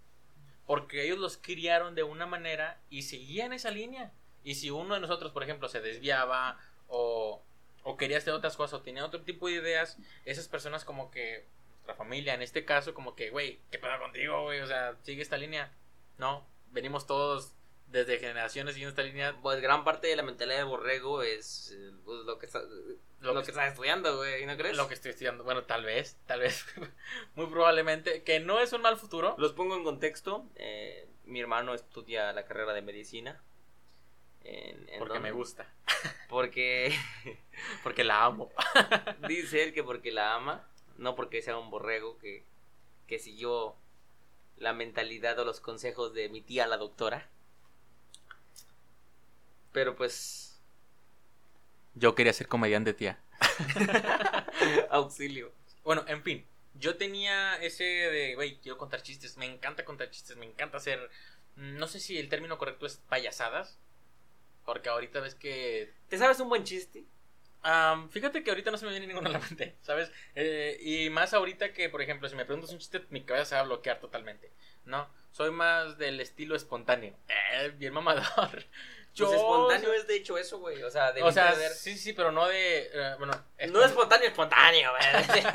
Porque 0.65 1.06
ellos 1.06 1.17
los 1.17 1.38
criaron 1.38 1.95
de 1.95 2.04
una 2.04 2.26
manera 2.26 2.80
y 2.89 3.04
seguían 3.04 3.54
esa 3.54 3.71
línea. 3.71 4.12
Y 4.43 4.56
si 4.56 4.69
uno 4.69 4.95
de 4.95 5.00
nosotros, 5.00 5.32
por 5.32 5.43
ejemplo, 5.43 5.69
se 5.69 5.82
desviaba 5.82 6.60
o, 6.88 7.41
o 7.84 7.97
quería 7.97 8.17
hacer 8.17 8.34
otras 8.34 8.58
cosas 8.58 8.82
o 8.82 8.84
tenía 8.84 9.06
otro 9.06 9.21
tipo 9.21 9.47
de 9.47 9.54
ideas, 9.54 9.97
esas 10.26 10.47
personas 10.50 10.84
como 10.84 11.10
que, 11.10 11.45
nuestra 11.88 11.95
familia 11.95 12.34
en 12.34 12.41
este 12.41 12.65
caso, 12.65 12.93
como 12.93 13.15
que, 13.15 13.30
güey, 13.30 13.60
¿qué 13.71 13.80
pasa 13.80 13.97
contigo, 13.97 14.43
güey? 14.43 14.60
O 14.60 14.67
sea, 14.67 14.97
sigue 15.04 15.21
esta 15.21 15.38
línea. 15.38 15.71
No, 16.17 16.45
venimos 16.71 17.08
todos 17.08 17.54
desde 17.88 18.19
generaciones 18.19 18.73
siguiendo 18.76 18.89
esta 18.91 19.04
línea. 19.04 19.36
Pues 19.41 19.62
gran 19.62 19.84
parte 19.84 20.08
de 20.08 20.15
la 20.15 20.23
mentalidad 20.23 20.58
de 20.58 20.63
borrego 20.63 21.21
es 21.23 21.71
eh, 21.76 21.91
pues, 22.06 22.19
lo 22.26 22.38
que 22.38 22.45
está, 22.47 22.62
lo, 22.62 23.34
Lo 23.34 23.39
que, 23.41 23.45
que- 23.45 23.52
estás 23.52 23.69
estudiando, 23.71 24.17
güey, 24.17 24.45
¿no 24.45 24.56
crees? 24.58 24.76
Lo 24.78 24.88
que 24.88 24.93
estoy 24.93 25.12
estudiando, 25.12 25.43
bueno, 25.43 25.63
tal 25.63 25.84
vez, 25.86 26.17
tal 26.26 26.41
vez, 26.41 26.65
muy 27.36 27.47
probablemente, 27.47 28.23
que 28.23 28.39
no 28.39 28.60
es 28.60 28.73
un 28.73 28.82
mal 28.82 28.97
futuro. 28.97 29.36
Los 29.38 29.54
pongo 29.54 29.76
en 29.76 29.84
contexto. 29.84 30.45
eh, 30.56 31.08
mi 31.26 31.41
hermano 31.41 31.73
estudia 31.73 32.32
la 32.32 32.45
carrera 32.45 32.73
de 32.73 32.82
medicina. 32.82 33.41
En, 34.43 34.88
en 34.88 35.00
Porque 35.00 35.19
me 35.19 35.32
gusta, 35.32 35.67
Porque 36.30 36.93
porque 37.84 38.04
la 38.06 38.23
amo. 38.23 38.50
dice 39.28 39.63
él 39.63 39.73
que 39.73 39.84
porque 39.84 40.12
la 40.12 40.36
ama, 40.36 40.65
no 40.97 41.15
porque 41.15 41.41
sea 41.41 41.58
un 41.58 41.69
borrego 41.69 42.17
que, 42.19 42.45
que 43.08 43.19
siguió 43.19 43.76
la 44.56 44.71
mentalidad 44.71 45.38
o 45.39 45.43
los 45.45 45.60
consejos 45.60 46.13
de 46.13 46.30
mi 46.30 46.41
tía 46.41 46.65
la 46.67 46.78
doctora. 46.78 47.30
Pero 49.78 49.96
pues 49.96 50.60
Yo 51.94 52.16
quería 52.16 52.34
ser 52.34 52.48
comediante, 52.48 52.96
tía. 52.96 53.20
auxilio. 54.90 55.54
Bueno, 55.84 56.04
en 56.08 56.24
fin, 56.24 56.48
yo 56.74 56.98
tenía 56.98 57.58
ese 57.58 57.84
de, 57.84 58.34
güey, 58.34 58.58
quiero 58.58 58.80
contar 58.80 59.04
chistes, 59.04 59.38
me 59.38 59.46
encanta 59.46 59.86
contar 59.86 60.10
chistes, 60.10 60.36
me 60.36 60.48
encanta 60.48 60.78
hacer, 60.78 61.12
no 61.58 61.86
sé 61.86 62.00
si 62.00 62.18
el 62.18 62.28
término 62.28 62.58
correcto 62.58 62.88
es 62.88 62.98
payasadas, 63.08 63.78
porque 64.66 64.90
ahorita 64.90 65.20
ves 65.20 65.36
que 65.36 65.94
¿Te 66.10 66.18
sabes 66.18 66.40
un 66.40 66.50
buen 66.50 66.63
chiste? 66.63 67.06
Fíjate 68.10 68.44
que 68.44 68.50
ahorita 68.50 68.72
no 68.72 68.78
se 68.78 68.86
me 68.86 68.92
viene 68.92 69.06
ninguno 69.06 69.30
a 69.30 69.34
la 69.34 69.40
mente, 69.40 69.76
¿sabes? 69.84 70.12
Eh, 70.34 70.80
y 70.82 71.12
más 71.12 71.36
ahorita 71.36 71.72
que, 71.74 71.88
por 71.90 72.02
ejemplo, 72.02 72.28
si 72.30 72.36
me 72.36 72.46
preguntas 72.46 72.72
un 72.72 72.80
chiste, 72.80 73.06
mi 73.10 73.22
cabeza 73.22 73.46
se 73.46 73.56
va 73.56 73.62
a 73.62 73.66
bloquear 73.66 74.00
totalmente. 74.00 74.50
No, 74.86 75.08
soy 75.32 75.52
más 75.52 75.98
del 75.98 76.20
estilo 76.20 76.56
espontáneo. 76.56 77.13
Eh, 77.60 77.74
bien 77.76 77.94
mamador. 77.94 78.66
Pues 79.26 79.38
espontáneo 79.38 79.94
es 79.94 80.08
de 80.08 80.16
hecho 80.16 80.38
eso, 80.38 80.60
güey. 80.60 80.84
O 80.84 80.92
sea, 80.92 81.12
de 81.12 81.24
O 81.24 81.32
sea, 81.32 81.56
de 81.56 81.70
sí, 81.70 81.98
sí, 81.98 82.14
pero 82.14 82.32
no 82.32 82.48
de... 82.48 82.90
eh, 82.94 83.16
bueno, 83.18 83.34
No 83.70 83.84
espontáneo, 83.84 84.28
espontáneo, 84.28 84.92
güey. 84.92 85.44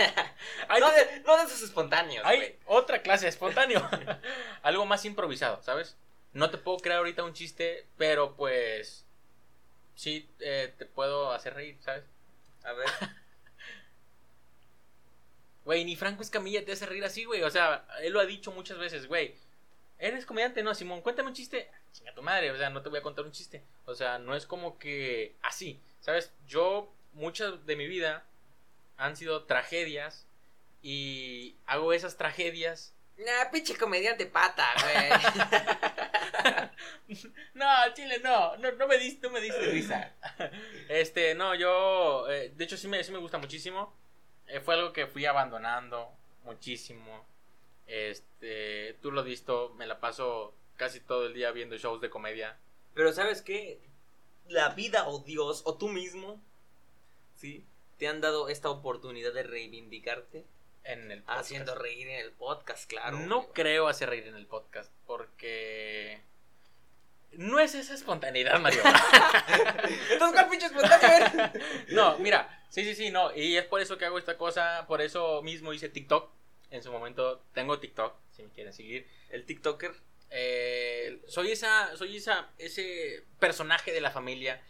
No, 0.80 0.90
de, 0.90 1.20
no 1.24 1.36
de 1.36 1.42
esos 1.44 1.62
espontáneos, 1.62 2.24
hay 2.26 2.58
otra 2.66 3.02
clase 3.02 3.26
de 3.26 3.30
espontáneo. 3.30 3.88
Algo 4.62 4.86
más 4.86 5.04
improvisado, 5.04 5.62
¿sabes? 5.62 5.96
No 6.32 6.50
te 6.50 6.58
puedo 6.58 6.78
crear 6.78 6.98
ahorita 6.98 7.22
un 7.24 7.34
chiste, 7.34 7.86
pero 7.96 8.34
pues... 8.36 9.04
Sí, 9.94 10.28
eh, 10.40 10.74
te 10.78 10.86
puedo 10.86 11.32
hacer 11.32 11.54
reír, 11.54 11.78
¿sabes? 11.82 12.04
A 12.64 12.72
ver. 12.72 12.88
Güey, 15.64 15.84
ni 15.84 15.94
Franco 15.96 16.22
Escamilla 16.22 16.64
te 16.64 16.72
hace 16.72 16.86
reír 16.86 17.04
así, 17.04 17.24
güey. 17.24 17.42
O 17.42 17.50
sea, 17.50 17.86
él 18.00 18.12
lo 18.12 18.20
ha 18.20 18.26
dicho 18.26 18.50
muchas 18.50 18.78
veces, 18.78 19.06
güey. 19.06 19.36
¿Eres 19.98 20.26
comediante? 20.26 20.62
No, 20.62 20.74
Simón, 20.74 21.00
cuéntame 21.00 21.28
un 21.28 21.34
chiste. 21.34 21.70
Chinga 21.92 22.14
tu 22.14 22.22
madre, 22.22 22.50
o 22.50 22.56
sea, 22.56 22.70
no 22.70 22.82
te 22.82 22.88
voy 22.88 22.98
a 22.98 23.02
contar 23.02 23.24
un 23.24 23.32
chiste. 23.32 23.62
O 23.84 23.94
sea, 23.94 24.18
no 24.18 24.34
es 24.34 24.46
como 24.46 24.78
que 24.78 25.36
así, 25.42 25.80
¿sabes? 26.00 26.32
Yo, 26.46 26.92
muchas 27.12 27.64
de 27.66 27.76
mi 27.76 27.86
vida 27.86 28.24
han 28.96 29.16
sido 29.16 29.44
tragedias 29.44 30.26
y 30.82 31.56
hago 31.66 31.92
esas 31.92 32.16
tragedias. 32.16 32.94
Nah, 33.18 33.50
pinche 33.52 33.76
comediante 33.76 34.26
pata, 34.26 34.66
güey. 34.82 35.10
No, 37.54 37.66
Chile, 37.94 38.20
no, 38.22 38.56
no, 38.56 38.72
no 38.72 38.86
me 38.88 38.98
diste, 38.98 39.26
no 39.26 39.32
me 39.32 39.40
diste 39.40 39.66
risa. 39.66 40.12
Este, 40.88 41.34
no, 41.34 41.54
yo, 41.54 42.28
eh, 42.30 42.52
de 42.54 42.64
hecho 42.64 42.76
sí 42.76 42.88
me, 42.88 43.04
sí 43.04 43.12
me 43.12 43.18
gusta 43.18 43.38
muchísimo. 43.38 43.94
Eh, 44.46 44.60
fue 44.60 44.74
algo 44.74 44.92
que 44.92 45.06
fui 45.06 45.26
abandonando 45.26 46.10
muchísimo. 46.44 47.24
Este, 47.92 48.96
tú 49.02 49.12
lo 49.12 49.20
has 49.20 49.26
visto, 49.26 49.74
me 49.76 49.86
la 49.86 50.00
paso 50.00 50.54
casi 50.78 50.98
todo 51.00 51.26
el 51.26 51.34
día 51.34 51.50
viendo 51.50 51.76
shows 51.76 52.00
de 52.00 52.08
comedia. 52.08 52.56
Pero 52.94 53.12
¿sabes 53.12 53.42
qué? 53.42 53.80
La 54.48 54.70
vida 54.70 55.06
o 55.08 55.18
Dios 55.18 55.60
o 55.66 55.76
tú 55.76 55.88
mismo, 55.88 56.40
¿sí? 57.36 57.66
Te 57.98 58.08
han 58.08 58.22
dado 58.22 58.48
esta 58.48 58.70
oportunidad 58.70 59.34
de 59.34 59.42
reivindicarte 59.42 60.46
En 60.84 61.10
el 61.10 61.22
podcast. 61.22 61.40
haciendo 61.40 61.74
reír 61.74 62.08
en 62.08 62.20
el 62.20 62.32
podcast, 62.32 62.88
claro. 62.88 63.18
no 63.18 63.48
creo 63.52 63.88
hacer 63.88 64.08
reír 64.08 64.26
en 64.26 64.36
el 64.36 64.46
podcast 64.46 64.90
porque 65.06 66.22
no 67.32 67.60
es 67.60 67.74
esa 67.74 67.92
espontaneidad, 67.92 68.58
Mario. 68.58 68.80
Entonces, 70.12 70.32
¿cuál 70.32 70.48
pinche 70.48 70.66
espontáneo 70.66 71.50
no, 71.88 72.18
mira, 72.20 72.64
sí, 72.70 72.84
sí, 72.84 72.94
sí, 72.94 73.10
no. 73.10 73.36
Y 73.36 73.58
es 73.58 73.66
por 73.66 73.82
eso 73.82 73.98
que 73.98 74.06
hago 74.06 74.18
esta 74.18 74.38
cosa. 74.38 74.86
Por 74.88 75.02
eso 75.02 75.42
mismo 75.42 75.74
hice 75.74 75.90
TikTok. 75.90 76.30
En 76.72 76.82
su 76.82 76.90
momento 76.90 77.44
tengo 77.54 77.78
TikTok, 77.78 78.14
si 78.34 78.42
me 78.42 78.50
quieren 78.50 78.72
seguir. 78.72 79.06
El 79.30 79.44
TikToker. 79.44 79.92
Eh, 80.30 81.20
soy 81.28 81.52
esa, 81.52 81.94
soy 81.96 82.16
esa, 82.16 82.48
ese 82.58 83.24
personaje 83.38 83.92
de 83.92 84.00
la 84.00 84.10
familia 84.10 84.60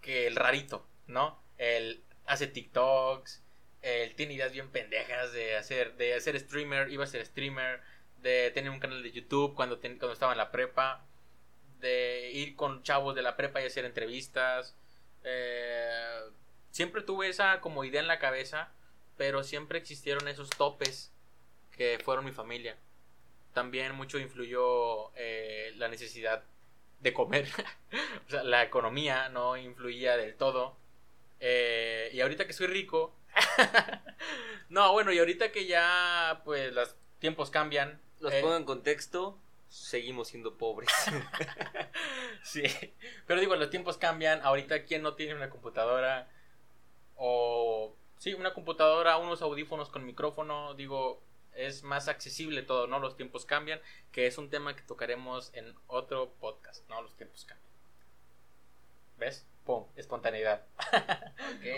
que 0.00 0.26
el 0.26 0.36
rarito, 0.36 0.86
¿no? 1.06 1.40
Él 1.58 2.02
hace 2.24 2.46
TikToks, 2.46 3.42
él 3.82 4.14
tiene 4.14 4.32
ideas 4.34 4.52
bien 4.52 4.70
pendejas 4.70 5.32
de 5.32 5.56
hacer, 5.56 5.96
de 5.96 6.14
hacer 6.14 6.40
streamer, 6.40 6.90
iba 6.90 7.04
a 7.04 7.06
ser 7.06 7.24
streamer, 7.26 7.80
de 8.22 8.50
tener 8.52 8.70
un 8.70 8.80
canal 8.80 9.02
de 9.02 9.12
YouTube 9.12 9.54
cuando, 9.54 9.78
ten- 9.78 9.98
cuando 9.98 10.14
estaba 10.14 10.32
en 10.32 10.38
la 10.38 10.50
prepa, 10.50 11.04
de 11.80 12.30
ir 12.32 12.56
con 12.56 12.82
chavos 12.82 13.14
de 13.14 13.22
la 13.22 13.36
prepa 13.36 13.60
y 13.60 13.66
hacer 13.66 13.84
entrevistas. 13.84 14.74
Eh, 15.24 16.20
siempre 16.70 17.02
tuve 17.02 17.28
esa 17.28 17.60
como 17.60 17.84
idea 17.84 18.00
en 18.00 18.06
la 18.08 18.18
cabeza, 18.18 18.72
pero 19.18 19.44
siempre 19.44 19.78
existieron 19.78 20.26
esos 20.28 20.48
topes 20.50 21.12
que 21.76 21.98
fueron 22.04 22.24
mi 22.24 22.32
familia. 22.32 22.76
También 23.52 23.94
mucho 23.94 24.18
influyó 24.18 25.14
eh, 25.14 25.72
la 25.76 25.88
necesidad 25.88 26.44
de 27.00 27.12
comer. 27.12 27.48
o 28.26 28.30
sea, 28.30 28.42
la 28.42 28.62
economía 28.62 29.28
no 29.28 29.56
influía 29.56 30.16
del 30.16 30.34
todo. 30.34 30.76
Eh, 31.40 32.10
y 32.12 32.20
ahorita 32.20 32.46
que 32.46 32.52
soy 32.52 32.66
rico. 32.66 33.14
no, 34.68 34.92
bueno, 34.92 35.12
y 35.12 35.18
ahorita 35.18 35.52
que 35.52 35.66
ya 35.66 36.42
pues 36.44 36.72
los 36.72 36.96
tiempos 37.18 37.50
cambian. 37.50 38.00
Los 38.20 38.32
eh, 38.32 38.40
pongo 38.40 38.56
en 38.56 38.64
contexto. 38.64 39.38
Seguimos 39.68 40.28
siendo 40.28 40.56
pobres. 40.56 40.90
Sí, 42.42 42.62
pero 43.26 43.40
digo, 43.40 43.56
los 43.56 43.70
tiempos 43.70 43.98
cambian. 43.98 44.40
Ahorita, 44.42 44.84
¿quién 44.84 45.02
no 45.02 45.14
tiene 45.14 45.34
una 45.34 45.50
computadora? 45.50 46.28
O, 47.16 47.96
sí, 48.18 48.34
una 48.34 48.54
computadora, 48.54 49.16
unos 49.16 49.42
audífonos 49.42 49.88
con 49.88 50.06
micrófono. 50.06 50.74
Digo, 50.74 51.20
es 51.56 51.82
más 51.82 52.08
accesible 52.08 52.62
todo, 52.62 52.86
¿no? 52.86 52.98
Los 52.98 53.16
tiempos 53.16 53.46
cambian, 53.46 53.80
que 54.12 54.26
es 54.26 54.38
un 54.38 54.50
tema 54.50 54.74
que 54.76 54.82
tocaremos 54.82 55.50
en 55.54 55.74
otro 55.86 56.32
podcast, 56.40 56.88
¿no? 56.88 57.00
Los 57.02 57.16
tiempos 57.16 57.44
cambian. 57.44 57.66
¿Ves? 59.18 59.46
Pum, 59.64 59.84
espontaneidad. 59.96 60.62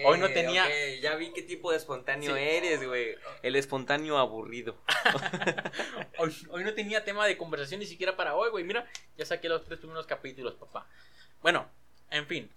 Hoy 0.05 0.19
no 0.19 0.29
tenía- 0.29 0.67
ya 1.01 1.15
vi 1.15 1.33
qué 1.33 1.41
tipo 1.43 1.71
de 1.71 1.79
espontáneo 1.79 2.35
Sí. 2.35 2.43
eres, 2.43 2.85
güey. 2.87 3.17
El 3.43 3.57
espontáneo 3.57 4.19
aburrido. 4.19 4.77
Hoy, 6.19 6.35
hoy 6.51 6.65
no 6.65 6.75
tenía 6.75 7.05
tema 7.05 7.25
de 7.27 7.39
conversación 7.39 7.81
ni 7.81 7.87
siquiera 7.87 8.17
para 8.17 8.35
hoy, 8.35 8.51
güey. 8.51 8.65
Mira, 8.65 8.87
ya 9.17 9.25
saqué 9.25 9.49
los 9.49 9.65
tres 9.65 9.79
primeros 9.79 10.07
capítulos, 10.07 10.55
papá. 10.57 10.87
Bueno, 11.41 11.71
en 12.11 12.27
fin. 12.27 12.51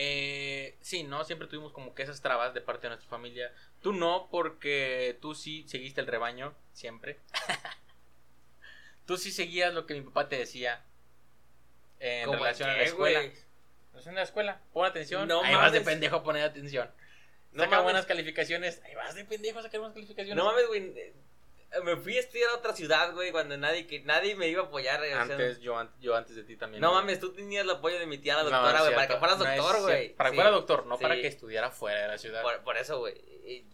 Eh, 0.00 0.76
sí, 0.80 1.02
¿no? 1.02 1.24
Siempre 1.24 1.48
tuvimos 1.48 1.72
como 1.72 1.92
que 1.92 2.04
esas 2.04 2.20
trabas 2.22 2.54
de 2.54 2.60
parte 2.60 2.82
de 2.82 2.90
nuestra 2.90 3.10
familia. 3.10 3.52
Tú 3.82 3.92
no, 3.92 4.28
porque 4.30 5.18
tú 5.20 5.34
sí 5.34 5.64
seguiste 5.66 6.00
el 6.00 6.06
rebaño, 6.06 6.54
siempre. 6.72 7.18
tú 9.06 9.16
sí 9.16 9.32
seguías 9.32 9.74
lo 9.74 9.86
que 9.86 9.94
mi 9.94 10.02
papá 10.02 10.28
te 10.28 10.36
decía 10.38 10.84
en 11.98 12.26
¿Cómo 12.26 12.38
relación 12.38 12.70
a 12.70 12.76
la 12.76 12.82
escuela. 12.84 13.18
güey? 13.20 13.32
En 13.32 13.90
relación 13.90 14.14
a 14.14 14.18
la 14.18 14.24
escuela, 14.24 14.60
pon 14.72 14.86
atención. 14.86 15.26
No 15.26 15.42
ahí 15.42 15.52
vas 15.54 15.72
de 15.72 15.80
mames. 15.80 15.92
pendejo 15.94 16.16
a 16.16 16.22
poner 16.22 16.44
atención. 16.44 16.88
No 17.50 17.64
Saca 17.64 17.70
mames. 17.76 17.84
buenas 17.84 18.06
calificaciones. 18.06 18.80
Ahí 18.84 18.94
vas 18.94 19.16
de 19.16 19.24
pendejo 19.24 19.58
a 19.58 19.62
sacar 19.62 19.80
buenas 19.80 19.94
calificaciones. 19.94 20.36
No 20.36 20.44
mames, 20.44 20.68
güey. 20.68 21.12
Me 21.84 21.96
fui 21.96 22.16
a 22.16 22.20
estudiar 22.20 22.50
a 22.50 22.54
otra 22.54 22.72
ciudad, 22.74 23.12
güey, 23.12 23.30
cuando 23.30 23.56
nadie, 23.58 23.86
que 23.86 24.00
nadie 24.00 24.34
me 24.34 24.48
iba 24.48 24.62
a 24.62 24.66
apoyar. 24.66 25.02
Antes, 25.04 25.60
yo, 25.60 25.76
yo 26.00 26.16
antes 26.16 26.34
de 26.34 26.42
ti 26.42 26.56
también. 26.56 26.80
no 26.80 26.88
güey. 26.90 27.00
mames, 27.02 27.20
tú 27.20 27.32
tenías 27.32 27.62
el 27.64 27.70
apoyo 27.70 27.98
de 27.98 28.06
mi 28.06 28.16
tía 28.18 28.36
la 28.36 28.44
No, 28.44 28.50
doctora, 28.50 28.78
es 28.78 28.84
güey, 28.84 28.94
para 28.94 29.06
que 29.08 29.16
fueras 29.18 29.38
No 29.38 29.44
doctor, 29.44 29.80
güey. 29.82 30.14
Para 30.14 30.30
que 30.30 30.34
Sí. 30.34 30.36
fuera 30.36 30.50
doctor, 30.50 30.86
no 30.86 30.98
para 30.98 31.14
que 31.16 31.26
estudiara 31.26 31.70
fuera 31.70 32.00
de 32.02 32.08
la 32.08 32.18
ciudad. 32.18 32.42
Por, 32.42 32.62
por 32.62 32.76
eso, 32.78 32.98
güey. 33.00 33.22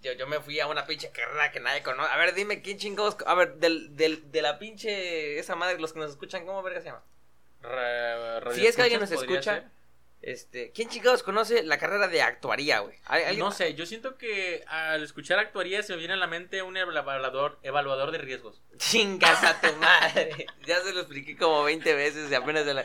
Yo, 0.02 0.12
yo 0.12 0.26
me 0.26 0.40
fui 0.40 0.58
a 0.60 0.66
una 0.66 0.86
pinche 0.86 1.10
carrera 1.10 1.50
que 1.52 1.60
nadie 1.60 1.82
conoce. 1.82 2.10
A 2.12 2.16
ver, 2.16 2.34
dime, 2.34 2.62
¿quién 2.62 2.78
chingados? 2.78 3.16
A 3.26 3.34
ver, 3.34 3.54
del, 3.56 3.96
del, 3.96 4.30
de 4.30 4.42
la 4.42 4.58
pinche. 4.58 5.38
Esa 5.38 5.54
madre, 5.56 5.78
los 5.78 5.92
que 5.92 5.98
nos 6.00 6.10
escuchan, 6.10 6.44
¿cómo 6.46 6.62
verga 6.62 6.80
se 6.80 6.86
llama? 6.88 7.04
Re- 7.62 8.54
Si 8.54 8.66
es 8.66 8.76
que 8.76 8.82
alguien 8.82 9.00
nos 9.00 9.10
escucha, 9.10 9.70
este. 10.26 10.72
¿Quién 10.72 10.88
chingados 10.88 11.22
conoce 11.22 11.62
la 11.62 11.78
carrera 11.78 12.08
de 12.08 12.22
actuaría, 12.22 12.80
güey? 12.80 12.96
¿Al- 13.04 13.18
ser. 13.20 13.28
alguien- 13.28 13.44
No 13.44 13.52
sé, 13.52 13.74
yo 13.74 13.86
siento 13.86 14.16
que 14.18 14.64
al 14.66 15.02
escuchar 15.02 15.38
actuaría 15.38 15.82
se 15.82 15.92
me 15.92 15.98
viene 15.98 16.14
a 16.14 16.16
la 16.16 16.26
mente 16.26 16.62
un 16.62 16.76
evaluador, 16.76 17.58
evaluador 17.62 18.10
de 18.10 18.18
riesgos. 18.18 18.62
Chingas 18.78 19.42
a 19.44 19.60
tu 19.60 19.72
madre. 19.76 20.46
ya 20.66 20.80
se 20.80 20.92
lo 20.92 21.00
expliqué 21.00 21.36
como 21.36 21.64
20 21.64 21.94
veces 21.94 22.30
y 22.30 22.34
apenas 22.34 22.64
de 22.66 22.74
la... 22.74 22.84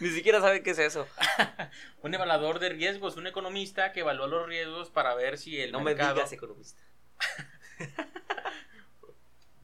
Ni 0.00 0.10
siquiera 0.10 0.40
sabe 0.40 0.62
qué 0.62 0.70
es 0.70 0.78
eso. 0.78 1.06
Un 2.02 2.14
evaluador 2.14 2.58
de 2.58 2.70
riesgos, 2.70 3.16
un 3.16 3.26
economista 3.26 3.92
que 3.92 4.00
evalúa 4.00 4.26
los 4.26 4.46
riesgos 4.46 4.90
para 4.90 5.14
ver 5.14 5.36
si 5.38 5.60
el 5.60 5.70
No 5.72 5.80
mercado... 5.80 6.10
me 6.10 6.14
digas 6.20 6.32
economista. 6.32 6.82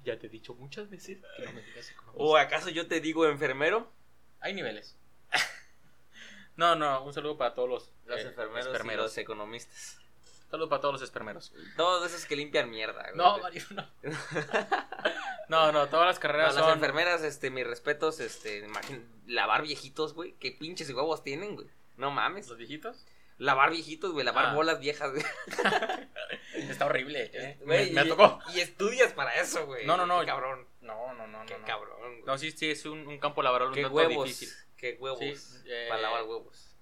Ya 0.04 0.16
te 0.20 0.28
he 0.28 0.30
dicho 0.30 0.54
muchas 0.54 0.88
veces 0.88 1.18
que 1.36 1.42
no 1.46 1.52
me 1.52 1.62
digas 1.62 1.90
economista. 1.90 2.22
¿O 2.22 2.36
acaso 2.36 2.70
yo 2.70 2.86
te 2.86 3.00
digo 3.00 3.26
enfermero? 3.26 3.92
Hay 4.38 4.54
niveles. 4.54 4.96
No, 6.56 6.74
no, 6.74 7.02
un 7.04 7.12
saludo 7.12 7.36
para 7.36 7.54
todos 7.54 7.68
los, 7.68 7.92
Los 8.06 8.20
eh, 8.20 8.28
enfermeros 8.28 8.66
y 8.66 8.70
espermeros. 8.72 9.04
los 9.06 9.18
economistas. 9.18 9.98
Un 10.46 10.50
saludo 10.50 10.68
para 10.68 10.80
todos 10.80 10.94
los 10.94 11.02
espermeros. 11.02 11.52
Todos 11.76 12.06
esos 12.12 12.24
que 12.26 12.36
limpian 12.36 12.70
mierda, 12.70 13.02
güey. 13.02 13.16
No, 13.16 13.38
Mario, 13.38 13.62
no. 13.70 13.86
no, 15.48 15.72
no, 15.72 15.88
todas 15.88 16.06
las 16.06 16.16
No, 16.16 16.20
carreras 16.22 16.54
las 16.54 16.64
son. 16.64 16.74
enfermeras, 16.74 17.22
este, 17.22 17.50
mis 17.50 17.66
respetos, 17.66 18.20
este, 18.20 18.66
imagín- 18.66 19.04
lavar 19.26 19.62
viejitos, 19.62 20.14
güey, 20.14 20.34
qué 20.34 20.52
pinches 20.52 20.90
huevos 20.90 21.22
tienen, 21.22 21.54
güey. 21.56 21.68
No 21.96 22.10
mames. 22.10 22.48
¿Los 22.48 22.58
viejitos? 22.58 23.06
Lavar 23.38 23.70
viejitos, 23.70 24.12
güey, 24.12 24.24
lavar 24.24 24.46
Ah. 24.46 24.54
bolas 24.54 24.80
viejas, 24.80 25.10
güey. 25.12 25.24
Está 26.54 26.86
horrible. 26.86 27.30
eh. 27.34 27.58
Güey, 27.64 27.92
me, 27.92 28.00
me 28.02 28.06
y- 28.06 28.08
tocó. 28.10 28.38
Y 28.54 28.60
estudias 28.60 29.12
para 29.12 29.34
eso, 29.40 29.66
güey. 29.66 29.84
No, 29.86 29.96
no, 29.96 30.06
no. 30.06 30.20
Qué 30.20 30.26
cabrón. 30.26 30.66
No, 30.86 31.12
no, 31.14 31.26
no, 31.26 31.44
Qué 31.46 31.54
no. 31.54 31.60
no. 31.60 31.66
cabrón, 31.66 31.98
güey. 32.00 32.22
No, 32.24 32.38
sí, 32.38 32.50
sí, 32.52 32.70
es 32.70 32.84
un, 32.86 33.06
un 33.06 33.18
campo 33.18 33.42
laboral 33.42 33.68
un 33.68 33.74
tanto 33.74 33.90
huevos. 33.90 34.26
difícil. 34.28 34.48
Qué 34.76 34.96
huevos. 35.00 35.18
Sí, 35.20 35.34
eh, 35.66 35.86
Para 35.88 36.02
lavar 36.02 36.24
huevos. 36.24 36.76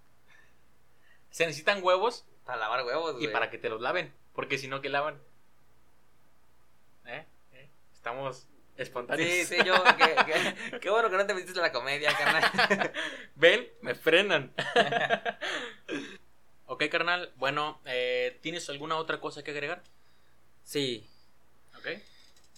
Se 1.31 1.47
necesitan 1.47 1.83
huevos 1.83 2.25
Para 2.45 2.59
lavar 2.59 2.85
huevos, 2.85 3.15
güey. 3.15 3.25
y 3.25 3.29
para 3.29 3.51
que 3.51 3.59
te 3.59 3.69
los 3.69 3.81
laven. 3.81 4.13
Porque 4.35 4.59
si 4.59 4.69
no, 4.69 4.81
¿qué 4.81 4.89
lavan? 4.89 5.21
¿Eh? 7.07 7.25
¿Eh? 7.53 7.69
Estamos 7.93 8.49
espontáneos. 8.77 9.29
Sí, 9.31 9.45
sí, 9.45 9.57
yo. 9.65 9.75
Qué, 9.97 10.17
qué- 10.27 10.79
qué 10.81 10.91
bueno 10.91 11.09
que 11.11 11.17
no 11.17 11.27
te 11.27 11.35
metiste 11.35 11.59
en 11.59 11.63
la 11.63 11.73
comedia, 11.73 12.13
carnal. 12.17 12.93
Ven, 13.37 13.69
me 13.81 13.95
frenan. 13.95 14.53
ok, 16.67 16.85
carnal. 16.91 17.33
Bueno, 17.37 17.81
eh, 17.85 18.39
¿tienes 18.43 18.69
alguna 18.71 18.97
otra 18.97 19.21
cosa 19.21 19.43
que 19.45 19.51
agregar? 19.53 19.83
Sí. 20.63 21.09
Ok. 21.79 21.87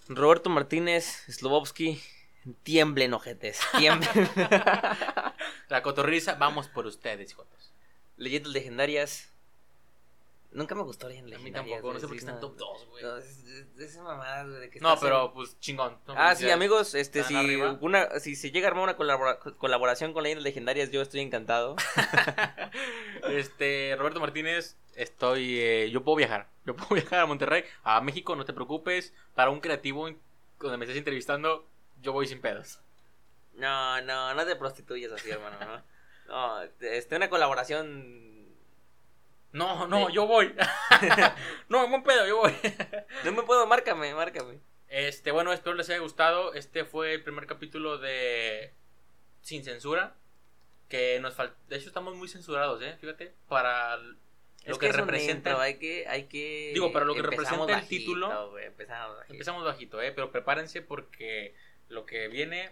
Roberto 0.09 0.51
Martínez, 0.51 1.25
Slobovsky, 1.29 2.01
tiemblen, 2.63 3.15
ojetes. 3.15 3.61
Tiemblen. 3.77 4.29
La 5.69 5.83
cotorriza, 5.83 6.35
vamos 6.35 6.69
por 6.69 6.87
ustedes, 6.87 7.35
jotos. 7.35 7.73
Leyendas 8.17 8.53
legendarias. 8.53 9.31
Nunca 10.53 10.75
me 10.75 10.83
gustó 10.85 11.09
Leyendas 11.09 11.35
A 11.35 11.39
mí 11.39 11.51
Legendarias. 11.51 11.83
tampoco, 11.83 11.93
no 11.93 12.01
sé 12.01 12.07
por 12.07 12.15
qué 12.17 12.21
sí, 12.21 12.27
está 12.27 12.31
en 12.31 12.41
no. 12.41 12.49
top 12.49 12.57
2, 12.57 12.87
güey. 12.89 13.05
No, 13.05 13.17
es, 13.19 13.27
es- 13.27 13.67
es 13.77 13.91
esa 13.91 14.03
mamada, 14.03 14.45
güey, 14.45 14.61
de 14.61 14.71
que 14.71 14.81
No, 14.81 14.95
en- 14.95 15.01
pero 15.01 15.33
pues 15.35 15.59
chingón. 15.61 15.99
No, 16.07 16.15
Ah, 16.17 16.35
sí, 16.35 16.49
amigos, 16.51 16.95
este, 16.95 17.21
¿Están 17.21 17.29
si, 17.35 17.37
arriba? 17.39 17.77
una, 17.83 18.21
si 18.21 18.37
se 18.37 18.51
llega 18.53 18.69
a 18.69 18.71
armar 18.71 18.85
una 18.85 18.97
colabora- 18.97 19.39
colaboración 19.59 20.13
con 20.15 20.23
Leyendas 20.23 20.45
Legendarias, 20.45 20.91
yo 20.91 21.03
estoy 21.03 21.21
encantado. 21.21 21.77
Este, 23.29 23.97
Roberto 23.99 24.21
Martínez, 24.21 24.77
estoy. 24.97 25.61
eh, 25.61 25.91
yo 25.91 26.03
puedo 26.03 26.17
viajar. 26.17 26.49
Yo 26.65 26.75
puedo 26.77 27.01
viajar 27.01 27.21
a 27.21 27.27
Monterrey, 27.27 27.65
a 27.85 28.01
México, 28.01 28.35
no 28.37 28.45
te 28.45 28.53
preocupes. 28.53 29.15
Para 29.35 29.51
un 29.51 29.61
creativo 29.61 30.11
donde 30.59 30.77
me 30.79 30.85
estés 30.85 30.99
entrevistando, 30.99 31.67
yo 32.03 32.13
voy 32.13 32.27
sin 32.27 32.41
pedos. 32.41 32.81
No, 33.55 34.01
no, 34.03 34.35
no 34.35 34.45
te 34.45 34.57
prostituyes 34.57 35.13
así, 35.13 35.31
hermano, 35.31 35.57
¿no? 35.61 35.83
No, 36.29 36.63
este, 36.81 37.17
una 37.17 37.31
colaboración... 37.31 38.25
No, 39.53 39.87
no, 39.87 40.11
yo 40.11 40.27
voy. 40.27 40.55
no, 41.69 41.89
buen 41.89 42.03
pedo, 42.03 42.27
yo 42.27 42.37
voy. 42.39 42.53
No 43.25 43.33
me 43.33 43.43
puedo, 43.43 43.67
márcame, 43.67 44.15
márcame. 44.15 44.61
Este, 44.89 45.31
bueno, 45.31 45.53
espero 45.53 45.77
les 45.77 45.89
haya 45.89 46.01
gustado. 46.01 46.53
Este 46.53 46.85
fue 46.85 47.15
el 47.15 47.23
primer 47.23 47.47
capítulo 47.47 47.97
de 47.97 48.75
Sin 49.41 49.65
Censura. 49.65 50.15
Que 50.89 51.19
nos 51.21 51.35
falta. 51.35 51.57
De 51.69 51.77
hecho, 51.77 51.89
estamos 51.89 52.15
muy 52.15 52.29
censurados, 52.29 52.83
¿eh? 52.83 52.97
Fíjate. 53.01 53.35
Para 53.49 53.99
lo 54.67 54.79
que, 54.79 54.93
representa. 54.93 55.61
Hay 55.61 55.79
que, 55.79 56.07
hay 56.09 56.25
que. 56.25 56.71
Digo, 56.75 56.93
para 56.93 57.05
lo 57.05 57.15
que 57.15 57.23
representa 57.23 57.65
bajito, 57.65 57.79
el 57.79 57.89
título. 57.89 58.59
Empezamos 58.59 59.17
bajito. 59.17 59.33
Empezamos 59.33 59.65
bajito, 59.65 60.03
eh. 60.03 60.13
Pero 60.13 60.33
prepárense 60.33 60.83
porque 60.83 61.55
lo 61.89 62.07
que 62.07 62.29
viene 62.29 62.71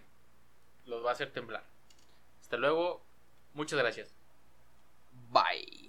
los 0.87 1.05
va 1.05 1.11
a 1.11 1.13
hacer 1.13 1.31
temblar. 1.31 1.65
Hasta 2.41 2.57
luego. 2.57 3.03
Muchas 3.55 3.79
gracias. 3.79 4.15
Bye. 5.31 5.84